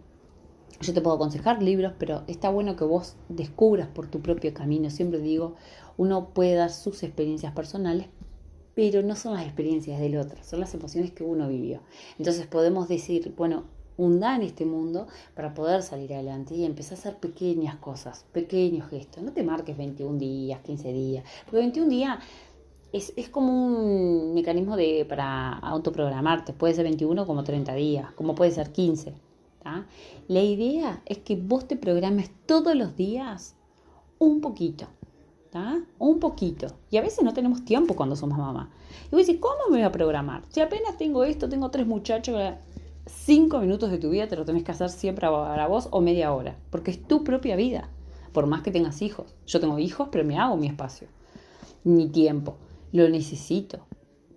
Yo 0.80 0.94
te 0.94 1.00
puedo 1.00 1.16
aconsejar 1.16 1.62
libros, 1.62 1.92
pero 1.98 2.22
está 2.28 2.50
bueno 2.50 2.76
que 2.76 2.84
vos 2.84 3.16
descubras 3.28 3.88
por 3.88 4.06
tu 4.08 4.20
propio 4.20 4.54
camino. 4.54 4.90
Siempre 4.90 5.18
digo, 5.18 5.54
uno 5.96 6.28
puede 6.28 6.54
dar 6.54 6.70
sus 6.70 7.02
experiencias 7.02 7.52
personales, 7.52 8.06
pero 8.78 9.02
no 9.02 9.16
son 9.16 9.34
las 9.34 9.42
experiencias 9.42 9.98
del 9.98 10.16
otro, 10.16 10.38
son 10.44 10.60
las 10.60 10.72
emociones 10.72 11.10
que 11.10 11.24
uno 11.24 11.48
vivió. 11.48 11.80
Entonces 12.16 12.46
podemos 12.46 12.86
decir, 12.86 13.34
bueno, 13.36 13.64
hunda 13.96 14.36
en 14.36 14.42
este 14.42 14.64
mundo 14.64 15.08
para 15.34 15.52
poder 15.52 15.82
salir 15.82 16.14
adelante 16.14 16.54
y 16.54 16.64
empezar 16.64 16.92
a 16.92 17.00
hacer 17.00 17.16
pequeñas 17.16 17.74
cosas, 17.78 18.24
pequeños 18.30 18.88
gestos. 18.88 19.24
No 19.24 19.32
te 19.32 19.42
marques 19.42 19.76
21 19.76 20.16
días, 20.20 20.60
15 20.60 20.92
días, 20.92 21.24
porque 21.46 21.56
21 21.56 21.88
días 21.88 22.18
es, 22.92 23.12
es, 23.16 23.28
como 23.28 23.52
un 23.52 24.34
mecanismo 24.34 24.76
de, 24.76 25.04
para 25.08 25.54
autoprogramarte. 25.58 26.52
Puede 26.52 26.74
ser 26.74 26.84
21 26.84 27.26
como 27.26 27.42
30 27.42 27.74
días, 27.74 28.12
como 28.12 28.36
puede 28.36 28.52
ser 28.52 28.70
15. 28.70 29.12
La 30.28 30.40
idea 30.40 31.02
es 31.04 31.18
que 31.18 31.34
vos 31.34 31.66
te 31.66 31.74
programes 31.74 32.30
todos 32.46 32.76
los 32.76 32.94
días 32.94 33.56
un 34.20 34.40
poquito. 34.40 34.86
Un 35.98 36.20
poquito. 36.20 36.66
Y 36.90 36.96
a 36.96 37.02
veces 37.02 37.24
no 37.24 37.32
tenemos 37.32 37.64
tiempo 37.64 37.94
cuando 37.94 38.16
somos 38.16 38.38
mamá. 38.38 38.70
Y 39.06 39.14
vos 39.14 39.26
decís, 39.26 39.40
¿cómo 39.40 39.56
me 39.68 39.76
voy 39.76 39.82
a 39.82 39.92
programar? 39.92 40.42
Si 40.50 40.60
apenas 40.60 40.96
tengo 40.96 41.24
esto, 41.24 41.48
tengo 41.48 41.70
tres 41.70 41.86
muchachos, 41.86 42.36
cinco 43.06 43.58
minutos 43.60 43.90
de 43.90 43.98
tu 43.98 44.10
vida 44.10 44.28
te 44.28 44.36
lo 44.36 44.44
tenés 44.44 44.64
que 44.64 44.72
hacer 44.72 44.90
siempre 44.90 45.26
para 45.28 45.66
vos 45.66 45.88
o 45.90 46.00
media 46.00 46.32
hora. 46.32 46.56
Porque 46.70 46.90
es 46.90 47.02
tu 47.02 47.24
propia 47.24 47.56
vida. 47.56 47.88
Por 48.32 48.46
más 48.46 48.62
que 48.62 48.70
tengas 48.70 49.00
hijos. 49.02 49.34
Yo 49.46 49.60
tengo 49.60 49.78
hijos, 49.78 50.08
pero 50.12 50.24
me 50.24 50.38
hago 50.38 50.56
mi 50.56 50.66
espacio. 50.66 51.08
Mi 51.84 52.08
tiempo. 52.08 52.56
Lo 52.92 53.08
necesito. 53.08 53.86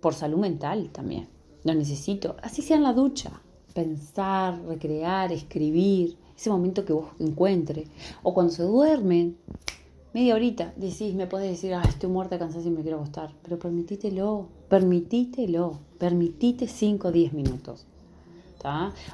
Por 0.00 0.14
salud 0.14 0.38
mental 0.38 0.90
también. 0.92 1.28
Lo 1.64 1.74
necesito. 1.74 2.36
Así 2.42 2.62
sea 2.62 2.76
en 2.76 2.82
la 2.82 2.94
ducha. 2.94 3.40
Pensar, 3.74 4.60
recrear, 4.64 5.30
escribir. 5.30 6.16
Ese 6.36 6.50
momento 6.50 6.84
que 6.84 6.94
vos 6.94 7.10
encuentres. 7.18 7.88
O 8.22 8.32
cuando 8.32 8.52
se 8.52 8.62
duermen 8.62 9.36
media 10.14 10.34
horita, 10.34 10.72
decís, 10.76 11.14
me 11.14 11.26
podés 11.26 11.50
decir, 11.50 11.74
ah, 11.74 11.82
estoy 11.86 12.10
muerta, 12.10 12.38
cansada 12.38 12.66
y 12.66 12.70
me 12.70 12.82
quiero 12.82 12.98
acostar, 12.98 13.30
pero 13.42 13.58
permitítelo, 13.58 14.48
permitítelo, 14.68 15.78
permitite 15.98 16.66
5 16.66 17.08
o 17.08 17.12
10 17.12 17.32
minutos. 17.32 17.86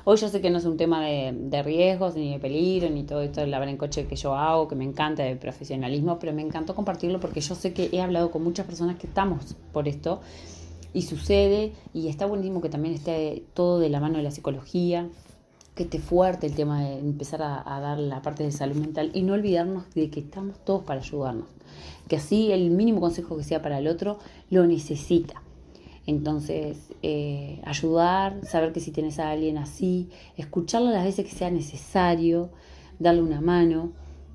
Hoy 0.04 0.16
yo 0.18 0.28
sé 0.28 0.40
que 0.40 0.50
no 0.50 0.58
es 0.58 0.64
un 0.66 0.76
tema 0.76 1.04
de, 1.06 1.62
riesgos, 1.62 2.14
ni 2.16 2.32
de 2.32 2.38
peligro, 2.38 2.90
ni 2.90 3.04
todo 3.04 3.22
esto 3.22 3.40
de 3.40 3.46
lavar 3.46 3.68
en 3.68 3.78
coche 3.78 4.06
que 4.06 4.16
yo 4.16 4.34
hago, 4.34 4.68
que 4.68 4.74
me 4.74 4.84
encanta 4.84 5.22
de 5.22 5.36
profesionalismo, 5.36 6.18
pero 6.18 6.32
me 6.34 6.42
encantó 6.42 6.74
compartirlo 6.74 7.18
porque 7.18 7.40
yo 7.40 7.54
sé 7.54 7.72
que 7.72 7.88
he 7.92 8.02
hablado 8.02 8.30
con 8.30 8.44
muchas 8.44 8.66
personas 8.66 8.98
que 8.98 9.06
estamos 9.06 9.56
por 9.72 9.88
esto 9.88 10.20
y 10.92 11.02
sucede 11.02 11.72
y 11.94 12.08
está 12.08 12.26
buenísimo 12.26 12.60
que 12.60 12.68
también 12.68 12.94
esté 12.94 13.44
todo 13.54 13.78
de 13.78 13.88
la 13.88 14.00
mano 14.00 14.18
de 14.18 14.24
la 14.24 14.30
psicología, 14.30 15.08
que 15.78 15.84
esté 15.84 16.00
fuerte 16.00 16.48
el 16.48 16.56
tema 16.56 16.82
de 16.82 16.98
empezar 16.98 17.40
a, 17.40 17.80
dar 17.80 18.00
la 18.00 18.20
parte 18.20 18.42
de 18.42 18.50
salud 18.50 18.74
mental 18.74 19.12
y 19.14 19.22
no 19.22 19.34
olvidarnos 19.34 19.84
de 19.94 20.10
que 20.10 20.18
estamos 20.18 20.58
todos 20.64 20.82
para 20.82 21.00
ayudarnos, 21.00 21.46
que 22.08 22.16
así 22.16 22.50
el 22.50 22.70
mínimo 22.70 23.00
consejo 23.00 23.36
que 23.36 23.44
sea 23.44 23.62
para 23.62 23.78
el 23.78 23.86
otro 23.86 24.18
lo 24.50 24.66
necesita. 24.66 25.40
Entonces, 26.04 26.78
eh, 27.02 27.60
ayudar, 27.64 28.44
saber 28.44 28.72
que 28.72 28.80
si 28.80 28.90
tienes 28.90 29.20
a 29.20 29.30
alguien 29.30 29.56
así, 29.56 30.08
escucharlo 30.36 30.90
las 30.90 31.04
veces 31.04 31.24
que 31.24 31.36
sea 31.36 31.50
necesario, 31.50 32.50
darle 32.98 33.22
una 33.22 33.40
mano 33.40 33.92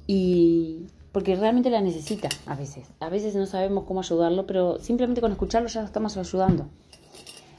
y 0.08 0.86
porque 1.12 1.36
realmente 1.36 1.70
la 1.70 1.82
necesita 1.82 2.30
a 2.46 2.56
veces. 2.56 2.88
A 3.02 3.10
veces 3.10 3.36
no 3.36 3.48
sabemos 3.48 3.84
cómo 3.84 4.00
ayudarlo, 4.00 4.48
pero 4.48 4.80
simplemente 4.80 5.20
con 5.20 5.34
escucharlo 5.34 5.68
ya 5.68 5.84
estamos 5.84 6.16
ayudando. 6.16 6.68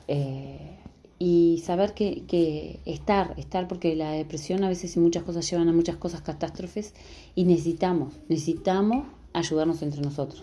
Eh, 0.08 0.78
y 1.25 1.62
saber 1.64 1.95
que, 1.95 2.25
que, 2.26 2.81
estar, 2.85 3.33
estar, 3.38 3.66
porque 3.66 3.97
la 3.97 4.11
depresión 4.11 4.62
a 4.62 4.69
veces 4.69 4.95
y 4.95 5.00
muchas 5.00 5.23
cosas 5.23 5.50
llevan 5.50 5.71
a 5.71 5.73
muchas 5.73 5.97
cosas 5.97 6.21
catástrofes 6.21 6.93
y 7.35 7.45
necesitamos, 7.45 8.12
necesitamos 8.28 9.07
ayudarnos 9.33 9.81
entre 9.81 10.02
nosotros. 10.02 10.43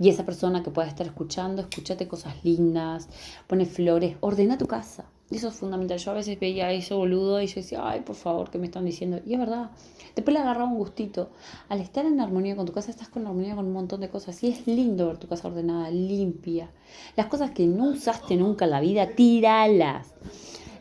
Y 0.00 0.08
esa 0.08 0.24
persona 0.24 0.64
que 0.64 0.72
pueda 0.72 0.88
estar 0.88 1.06
escuchando, 1.06 1.62
escúchate 1.62 2.08
cosas 2.08 2.34
lindas, 2.42 3.08
pone 3.46 3.64
flores, 3.64 4.16
ordena 4.18 4.58
tu 4.58 4.66
casa. 4.66 5.04
Eso 5.32 5.48
es 5.48 5.54
fundamental. 5.54 5.98
Yo 5.98 6.10
a 6.10 6.14
veces 6.14 6.38
veía 6.38 6.70
eso 6.72 6.98
boludo 6.98 7.40
y 7.40 7.46
yo 7.46 7.54
decía, 7.56 7.80
ay, 7.82 8.00
por 8.00 8.16
favor, 8.16 8.50
¿qué 8.50 8.58
me 8.58 8.66
están 8.66 8.84
diciendo? 8.84 9.20
Y 9.24 9.32
es 9.32 9.38
verdad. 9.38 9.70
Después 10.14 10.34
le 10.34 10.40
agarraba 10.40 10.68
un 10.68 10.76
gustito. 10.76 11.30
Al 11.70 11.80
estar 11.80 12.04
en 12.04 12.20
armonía 12.20 12.54
con 12.54 12.66
tu 12.66 12.72
casa, 12.72 12.90
estás 12.90 13.08
con 13.08 13.26
armonía 13.26 13.54
con 13.54 13.64
un 13.64 13.72
montón 13.72 14.00
de 14.00 14.10
cosas. 14.10 14.42
Y 14.44 14.48
es 14.48 14.66
lindo 14.66 15.06
ver 15.06 15.16
tu 15.16 15.28
casa 15.28 15.48
ordenada, 15.48 15.90
limpia. 15.90 16.70
Las 17.16 17.26
cosas 17.26 17.52
que 17.52 17.66
no 17.66 17.86
usaste 17.90 18.36
nunca 18.36 18.66
en 18.66 18.72
la 18.72 18.80
vida, 18.80 19.06
tíralas. 19.08 20.12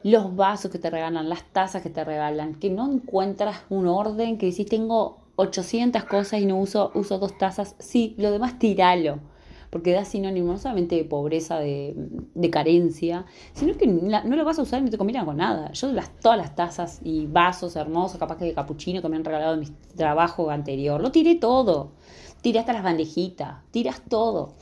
Los 0.03 0.35
vasos 0.35 0.69
que 0.69 0.79
te 0.79 0.89
regalan, 0.89 1.29
las 1.29 1.43
tazas 1.53 1.81
que 1.81 1.89
te 1.89 2.03
regalan, 2.03 2.55
que 2.55 2.69
no 2.69 2.91
encuentras 2.91 3.61
un 3.69 3.87
orden, 3.87 4.37
que 4.37 4.47
decís, 4.47 4.65
tengo 4.65 5.19
800 5.37 6.03
cosas 6.03 6.41
y 6.41 6.45
no 6.45 6.59
uso, 6.59 6.91
uso 6.93 7.19
dos 7.19 7.37
tazas. 7.37 7.75
Sí, 7.79 8.15
lo 8.17 8.31
demás 8.31 8.59
tiralo 8.59 9.30
porque 9.71 9.93
da 9.93 10.03
sinónimo 10.03 10.51
no 10.51 10.59
solamente 10.59 10.95
de 10.95 11.05
pobreza, 11.05 11.57
de, 11.57 11.95
carencia, 12.51 13.25
sino 13.53 13.75
que 13.77 13.87
no 13.87 14.35
lo 14.35 14.45
vas 14.45 14.59
a 14.59 14.61
usar 14.61 14.81
y 14.81 14.83
no 14.83 14.91
te 14.91 14.97
combina 14.97 15.25
con 15.25 15.37
nada. 15.37 15.71
Yo 15.71 15.91
las, 15.93 16.11
todas 16.19 16.37
las 16.37 16.55
tazas 16.55 16.99
y 17.03 17.25
vasos 17.25 17.77
hermosos, 17.77 18.19
capaz 18.19 18.37
que 18.37 18.45
de 18.45 18.53
capuchino 18.53 19.01
que 19.01 19.07
me 19.07 19.15
han 19.15 19.23
regalado 19.23 19.53
en 19.53 19.61
mi 19.61 19.67
trabajo 19.95 20.51
anterior, 20.51 21.01
lo 21.01 21.11
tiré 21.11 21.35
todo. 21.35 21.93
Tiré 22.41 22.59
hasta 22.59 22.73
las 22.73 22.83
bandejitas, 22.83 23.63
tiras 23.71 24.01
todo. 24.09 24.55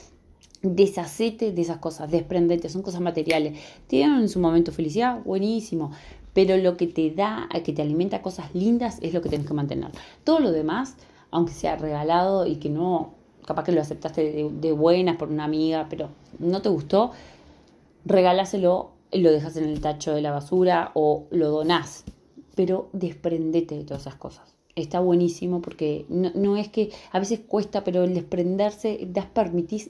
Deshacete 0.62 1.54
de 1.54 1.62
esas 1.62 1.78
cosas, 1.78 2.12
desprendete, 2.12 2.70
son 2.70 2.84
cosas 2.84 3.02
materiales. 3.02 3.58
Tienen 3.88 4.20
en 4.20 4.30
su 4.30 4.40
momento 4.40 4.72
felicidad, 4.72 5.24
buenísimo. 5.24 5.92
Pero 6.34 6.56
lo 6.58 6.78
que 6.78 6.86
te 6.86 7.10
da, 7.10 7.50
que 7.64 7.74
te 7.74 7.82
alimenta 7.82 8.22
cosas 8.22 8.54
lindas, 8.54 9.00
es 9.02 9.14
lo 9.14 9.22
que 9.22 9.30
tienes 9.30 9.48
que 9.48 9.54
mantener. 9.56 9.90
Todo 10.24 10.40
lo 10.40 10.52
demás, 10.52 10.98
aunque 11.32 11.54
sea 11.54 11.78
regalado 11.78 12.46
y 12.46 12.58
que 12.58 12.70
no 12.70 13.19
capaz 13.50 13.64
que 13.64 13.72
lo 13.72 13.82
aceptaste 13.82 14.48
de, 14.52 14.72
buenas 14.74 15.18
por 15.18 15.30
una 15.30 15.44
amiga, 15.44 15.88
pero 15.90 16.10
no 16.38 16.62
te 16.62 16.70
gustó, 16.70 17.14
regálaselo 18.06 18.92
y 19.10 19.22
lo 19.22 19.32
dejas 19.32 19.58
en 19.58 19.64
el 19.64 19.82
tacho 19.82 20.14
de 20.14 20.22
la 20.22 20.30
basura 20.30 20.92
o 20.94 21.26
lo 21.32 21.50
donás. 21.50 22.04
Pero 22.54 22.90
desprendete 22.94 23.76
de 23.76 23.86
todas 23.86 24.04
esas 24.04 24.18
cosas. 24.18 24.54
Está 24.76 25.00
buenísimo 25.00 25.64
porque 25.64 26.06
no, 26.10 26.58
es 26.58 26.70
que 26.70 26.92
a 27.12 27.18
veces 27.18 27.40
cuesta, 27.40 27.84
pero 27.84 28.04
el 28.04 28.14
desprenderse, 28.14 29.00
das 29.08 29.26
permitís 29.26 29.90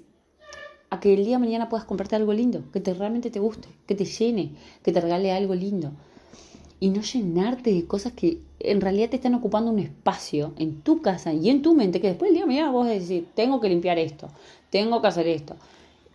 a 0.90 1.02
que 1.02 1.14
el 1.14 1.26
día 1.26 1.36
de 1.36 1.44
mañana 1.44 1.68
puedas 1.68 1.86
comprarte 1.86 2.16
algo 2.16 2.32
lindo, 2.32 2.64
que 2.72 2.80
te, 2.80 2.94
realmente 2.94 3.30
te 3.30 3.42
guste, 3.42 3.68
que 3.86 3.94
te 3.94 4.06
llene, 4.06 4.54
que 4.84 4.94
te 4.94 5.02
regale 5.02 5.34
algo 5.34 5.54
lindo 5.54 5.92
y 6.80 6.90
no 6.90 7.02
llenarte 7.02 7.74
de 7.74 7.86
cosas 7.86 8.14
que 8.14 8.40
en 8.60 8.82
realidad 8.82 9.10
te 9.10 9.18
están 9.18 9.36
ocupando 9.36 9.72
un 9.72 9.80
espacio 9.80 10.54
en 10.58 10.82
tu 10.82 11.02
casa 11.02 11.34
y 11.34 11.50
en 11.50 11.62
tu 11.62 11.76
mente 11.76 12.00
que 12.00 12.08
después 12.08 12.30
el 12.30 12.36
día 12.36 12.46
mañana 12.46 12.72
vos 12.72 12.88
decís, 12.88 13.24
tengo 13.36 13.60
que 13.60 13.70
limpiar 13.70 13.98
esto, 13.98 14.30
tengo 14.70 15.02
que 15.02 15.08
hacer 15.08 15.28
esto. 15.28 15.56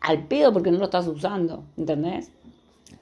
Al 0.01 0.27
pedo 0.27 0.53
porque 0.53 0.71
no 0.71 0.79
lo 0.79 0.85
estás 0.85 1.07
usando, 1.07 1.65
¿entendés? 1.77 2.31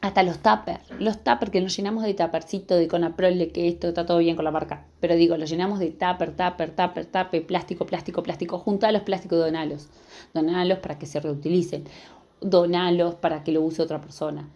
Hasta 0.00 0.22
los 0.22 0.38
tuppers, 0.38 0.80
los 0.98 1.22
tuppers 1.22 1.50
que 1.50 1.60
nos 1.60 1.76
llenamos 1.76 2.02
de 2.04 2.14
tuppercito, 2.14 2.76
de 2.76 2.88
conaprol, 2.88 3.38
de 3.38 3.50
que 3.50 3.68
esto 3.68 3.88
está 3.88 4.06
todo 4.06 4.18
bien 4.18 4.36
con 4.36 4.44
la 4.44 4.50
marca. 4.50 4.86
Pero 5.00 5.14
digo, 5.14 5.36
los 5.36 5.50
llenamos 5.50 5.78
de 5.78 5.90
tupper, 5.90 6.34
tupper, 6.36 6.70
tupper, 6.70 7.06
tupper, 7.06 7.46
plástico, 7.46 7.86
plástico, 7.86 8.22
plástico. 8.22 8.58
Junta 8.58 8.90
los 8.90 9.02
plásticos, 9.02 9.38
donalos. 9.38 9.88
Donalos 10.34 10.78
para 10.78 10.98
que 10.98 11.06
se 11.06 11.20
reutilicen. 11.20 11.84
Donalos 12.40 13.16
para 13.16 13.44
que 13.44 13.52
lo 13.52 13.62
use 13.62 13.82
otra 13.82 14.00
persona 14.00 14.48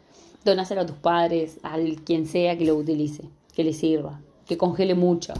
donáselo 0.51 0.83
a 0.83 0.87
tus 0.87 0.97
padres, 0.97 1.59
al 1.63 1.97
quien 2.03 2.27
sea 2.27 2.57
que 2.57 2.65
lo 2.65 2.77
utilice, 2.77 3.25
que 3.55 3.65
le 3.65 3.73
sirva, 3.73 4.21
que 4.47 4.57
congele 4.57 4.95
mucho. 4.95 5.35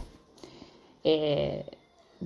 Eh, 1.03 1.65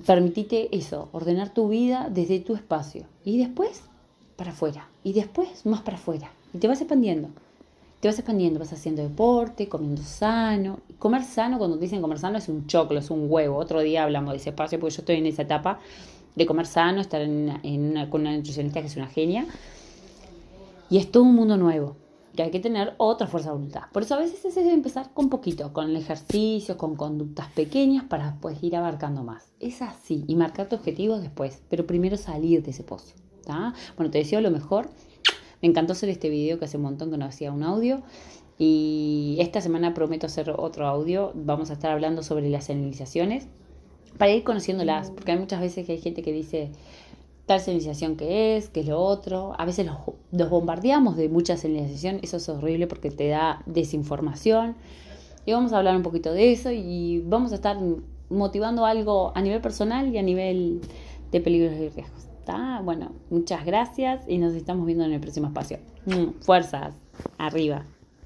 permitite 0.06 0.74
eso, 0.76 1.08
ordenar 1.12 1.52
tu 1.52 1.68
vida 1.68 2.08
desde 2.10 2.40
tu 2.40 2.54
espacio 2.54 3.04
y 3.24 3.38
después 3.38 3.82
para 4.36 4.52
afuera 4.52 4.88
y 5.04 5.12
después 5.12 5.66
más 5.66 5.82
para 5.82 5.98
afuera 5.98 6.32
y 6.52 6.58
te 6.58 6.68
vas 6.68 6.80
expandiendo. 6.80 7.28
Te 8.00 8.08
vas 8.08 8.18
expandiendo, 8.18 8.58
vas 8.58 8.72
haciendo 8.72 9.00
deporte, 9.00 9.68
comiendo 9.68 10.02
sano. 10.02 10.80
Comer 10.98 11.22
sano, 11.22 11.58
cuando 11.58 11.76
te 11.76 11.84
dicen 11.84 12.02
comer 12.02 12.18
sano, 12.18 12.36
es 12.36 12.48
un 12.48 12.66
choclo, 12.66 12.98
es 12.98 13.10
un 13.10 13.26
huevo. 13.30 13.56
Otro 13.56 13.80
día 13.80 14.02
hablamos 14.02 14.32
de 14.32 14.38
ese 14.38 14.50
espacio 14.50 14.80
porque 14.80 14.96
yo 14.96 15.02
estoy 15.02 15.16
en 15.18 15.26
esa 15.26 15.42
etapa 15.42 15.78
de 16.34 16.44
comer 16.44 16.66
sano, 16.66 17.00
estar 17.00 17.22
con 18.10 18.22
una 18.22 18.36
nutricionista 18.36 18.80
que 18.80 18.88
es 18.88 18.96
una 18.96 19.06
genia. 19.06 19.46
Y 20.90 20.98
es 20.98 21.12
todo 21.12 21.22
un 21.22 21.36
mundo 21.36 21.56
nuevo 21.56 21.94
que 22.34 22.42
hay 22.42 22.50
que 22.50 22.60
tener 22.60 22.94
otra 22.96 23.26
fuerza 23.26 23.50
de 23.50 23.56
voluntad. 23.56 23.82
Por 23.92 24.02
eso 24.02 24.14
a 24.14 24.18
veces 24.18 24.44
es 24.44 24.56
empezar 24.56 25.12
con 25.12 25.28
poquito, 25.28 25.72
con 25.72 25.90
el 25.90 25.96
ejercicio, 25.96 26.76
con 26.76 26.96
conductas 26.96 27.48
pequeñas 27.52 28.04
para 28.04 28.30
después 28.30 28.62
ir 28.62 28.76
abarcando 28.76 29.22
más. 29.22 29.52
Es 29.60 29.82
así, 29.82 30.24
y 30.26 30.36
marcar 30.36 30.68
tus 30.68 30.78
objetivos 30.78 31.20
después, 31.20 31.62
pero 31.68 31.86
primero 31.86 32.16
salir 32.16 32.62
de 32.62 32.70
ese 32.70 32.84
pozo. 32.84 33.14
Bueno, 33.96 34.10
te 34.10 34.18
deseo 34.18 34.40
lo 34.40 34.50
mejor. 34.50 34.88
Me 35.60 35.68
encantó 35.68 35.92
hacer 35.92 36.08
este 36.08 36.28
video 36.28 36.58
que 36.58 36.64
hace 36.64 36.76
un 36.76 36.84
montón 36.84 37.10
que 37.10 37.18
no 37.18 37.24
hacía 37.24 37.52
un 37.52 37.62
audio. 37.62 38.02
Y 38.58 39.36
esta 39.40 39.60
semana 39.60 39.94
prometo 39.94 40.26
hacer 40.26 40.50
otro 40.50 40.86
audio. 40.86 41.32
Vamos 41.34 41.70
a 41.70 41.72
estar 41.72 41.90
hablando 41.90 42.22
sobre 42.22 42.48
las 42.50 42.64
señalizaciones 42.64 43.48
para 44.18 44.32
ir 44.32 44.44
conociéndolas, 44.44 45.10
porque 45.10 45.32
hay 45.32 45.38
muchas 45.38 45.60
veces 45.60 45.86
que 45.86 45.92
hay 45.92 46.00
gente 46.00 46.22
que 46.22 46.32
dice, 46.32 46.70
tal 47.46 47.60
señalización 47.60 48.16
que 48.16 48.56
es, 48.56 48.68
que 48.68 48.80
es 48.80 48.86
lo 48.86 49.00
otro. 49.00 49.54
A 49.58 49.64
veces 49.64 49.86
los, 49.86 50.50
bombardeamos 50.50 51.16
de 51.16 51.28
mucha 51.28 51.56
señalización, 51.56 52.20
eso 52.22 52.36
es 52.36 52.48
horrible 52.48 52.86
porque 52.86 53.10
te 53.10 53.28
da 53.28 53.62
desinformación. 53.66 54.76
Y 55.44 55.52
vamos 55.52 55.72
a 55.72 55.78
hablar 55.78 55.96
un 55.96 56.02
poquito 56.02 56.32
de 56.32 56.52
eso 56.52 56.70
y 56.70 57.20
vamos 57.26 57.52
a 57.52 57.56
estar 57.56 57.76
motivando 58.30 58.86
algo 58.86 59.32
a 59.34 59.42
nivel 59.42 59.60
personal 59.60 60.14
y 60.14 60.18
a 60.18 60.22
nivel 60.22 60.80
de 61.30 61.40
peligros 61.40 61.74
y 61.74 61.88
riesgos. 61.88 62.28
¿Está? 62.38 62.80
Bueno, 62.80 63.12
muchas 63.30 63.64
gracias 63.64 64.22
y 64.28 64.38
nos 64.38 64.54
estamos 64.54 64.86
viendo 64.86 65.04
en 65.04 65.12
el 65.12 65.20
próximo 65.20 65.48
espacio. 65.48 65.78
Mm, 66.06 66.40
fuerzas, 66.40 66.94
arriba. 67.38 67.84